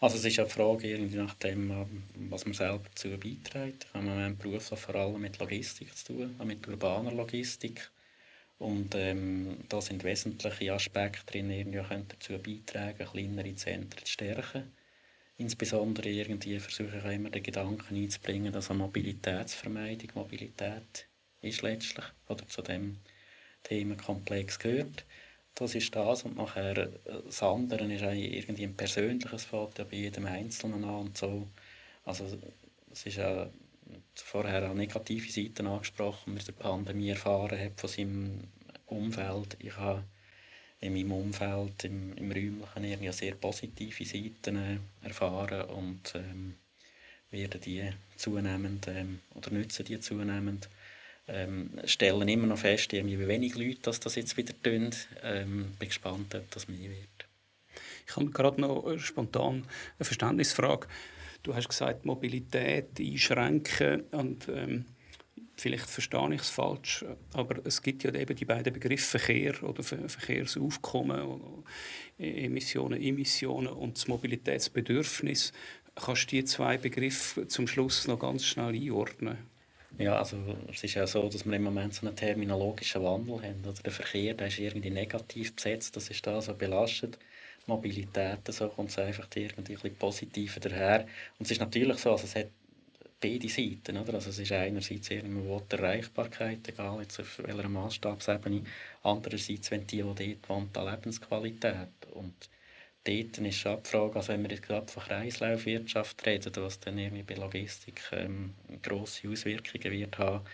[0.00, 3.86] also es ist eine Frage irgendwie nach dem, ähm, was man selber dazu beiträgt.
[3.92, 7.90] Wir haben einen Beruf vor allem mit Logistik zu tun, mit urbaner Logistik.
[8.58, 14.72] Und ähm, da sind wesentliche Aspekte drin, die dazu beitragen kleinere Zentren zu stärken.
[15.36, 21.06] Insbesondere irgendwie versuche ich immer den Gedanken einzubringen, dass eine Mobilitätsvermeidung Mobilität
[21.40, 22.96] ist letztlich oder zu dem
[23.62, 25.04] Themenkomplex gehört.
[25.58, 26.88] Das ist das und nachher äh,
[27.26, 31.48] das andere ist irgendwie ein persönliches Foto bei jedem Einzelnen an und so.
[32.04, 32.26] Also
[32.92, 33.50] es ist ja
[34.14, 38.40] vorher auch negative Seiten angesprochen, die er der Pandemie erfahren hat von seinem
[38.86, 39.56] Umfeld.
[39.58, 40.04] Ich habe
[40.80, 46.54] in meinem Umfeld, im, im Räumlichen, irgendwie sehr positive Seiten äh, erfahren und ähm,
[47.32, 50.68] werden die zunehmend ähm, oder nutzen die zunehmend.
[51.28, 54.90] Ähm, stellen immer noch fest, wie wenig Leute das, das jetzt wieder tun.
[55.22, 57.28] Ähm, bin gespannt, ob das mehr wird.
[58.06, 59.66] Ich habe gerade noch spontan
[59.98, 60.88] eine Verständnisfrage.
[61.42, 64.86] Du hast gesagt, Mobilität einschränken und ähm,
[65.56, 69.82] vielleicht verstehe ich es falsch, aber es gibt ja eben die beiden Begriffe Verkehr oder
[69.82, 71.64] Verkehrsaufkommen,
[72.18, 75.52] Emissionen, Emissionen und das Mobilitätsbedürfnis.
[75.94, 79.38] Kannst du die zwei Begriffe zum Schluss noch ganz schnell einordnen?
[79.98, 80.36] Ja, also
[80.70, 83.64] es ist ja so, dass wir im Moment so einen terminologischen Wandel haben.
[83.66, 87.18] Also der Verkehr der ist irgendwie negativ besetzt, das ist da so belastet.
[87.66, 91.00] Mobilität, so kommt es einfach irgendwie ein bisschen positiver daher.
[91.38, 92.48] Und es ist natürlich so, also es hat
[93.20, 93.96] beide Seiten.
[93.98, 94.14] Oder?
[94.14, 98.62] Also es ist einerseits irgendwo die Erreichbarkeit, egal jetzt auf welcher Maßstabsebene,
[99.02, 101.88] andererseits, wenn die auch dort wohnt, die Lebensqualität.
[102.14, 102.34] Und
[103.08, 106.98] dort ist schon die Frage, also wenn wir jetzt gerade von Kreislaufwirtschaft reden, was dann
[106.98, 110.44] irgendwie bei Logistik ähm, grosse Auswirkungen wird haben,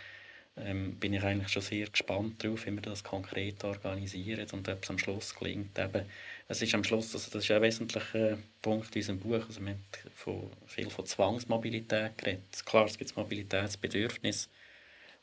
[0.57, 4.83] ähm, bin ich eigentlich schon sehr gespannt darauf, wie wir das konkret organisieren und ob
[4.85, 5.77] es am Schluss gelingt.
[5.79, 6.05] Eben,
[6.47, 9.71] es ist am Schluss, also das ist ein wesentlicher Punkt in unserem Buch, also wir
[9.71, 9.85] haben
[10.15, 12.65] von, viel von Zwangsmobilität geredet.
[12.65, 14.49] Klar, es gibt Mobilitätsbedürfnis,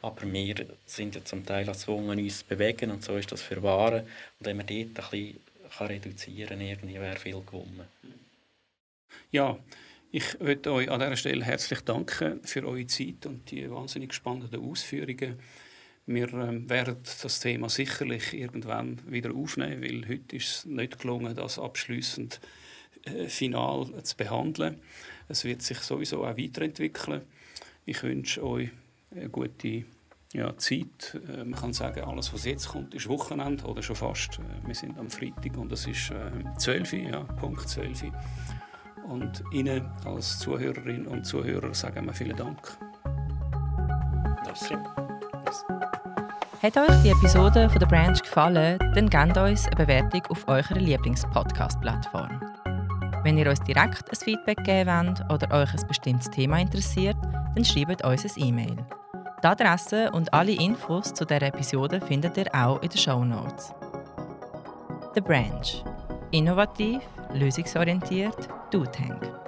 [0.01, 0.55] aber wir
[0.85, 4.01] sind ja zum Teil gezwungen, uns zu bewegen und so ist das für Waren.
[4.01, 5.39] Und wenn man dort ein bisschen
[5.77, 7.87] kann reduzieren kann, irgendwie wäre viel gewonnen.
[9.31, 9.57] Ja,
[10.11, 14.61] ich möchte euch an dieser Stelle herzlich danken für eure Zeit und die wahnsinnig spannenden
[14.61, 15.39] Ausführungen.
[16.05, 21.35] Wir ähm, werden das Thema sicherlich irgendwann wieder aufnehmen, weil heute ist es nicht gelungen,
[21.35, 22.41] das abschließend
[23.05, 24.81] äh, final zu behandeln.
[25.29, 27.21] Es wird sich sowieso auch weiterentwickeln.
[27.85, 28.69] Ich wünsche euch
[29.11, 29.85] eine gute
[30.33, 31.19] ja, Zeit.
[31.27, 34.39] Äh, man kann sagen, alles, was jetzt kommt, ist Wochenende oder schon fast.
[34.39, 38.11] Äh, wir sind am Freitag und es ist äh, 12 ja, Punkt 12
[39.07, 42.77] und Ihnen als Zuhörerinnen und Zuhörer sagen wir vielen Dank.
[44.45, 44.75] Merci.
[46.61, 50.75] Hat euch die Episode von der Branch gefallen, dann gebt uns eine Bewertung auf eurer
[50.75, 52.39] Lieblings-Podcast-Plattform.
[53.23, 57.17] Wenn ihr uns direkt ein Feedback geben wollt oder euch ein bestimmtes Thema interessiert,
[57.55, 59.00] dann schreibt uns ein E-Mail.
[59.43, 63.73] Die Adresse und alle Infos zu dieser Episode findet ihr auch in den Show Notes.
[65.15, 65.83] The Branch.
[66.29, 67.01] Innovativ,
[67.33, 69.40] lösungsorientiert, Du Tank.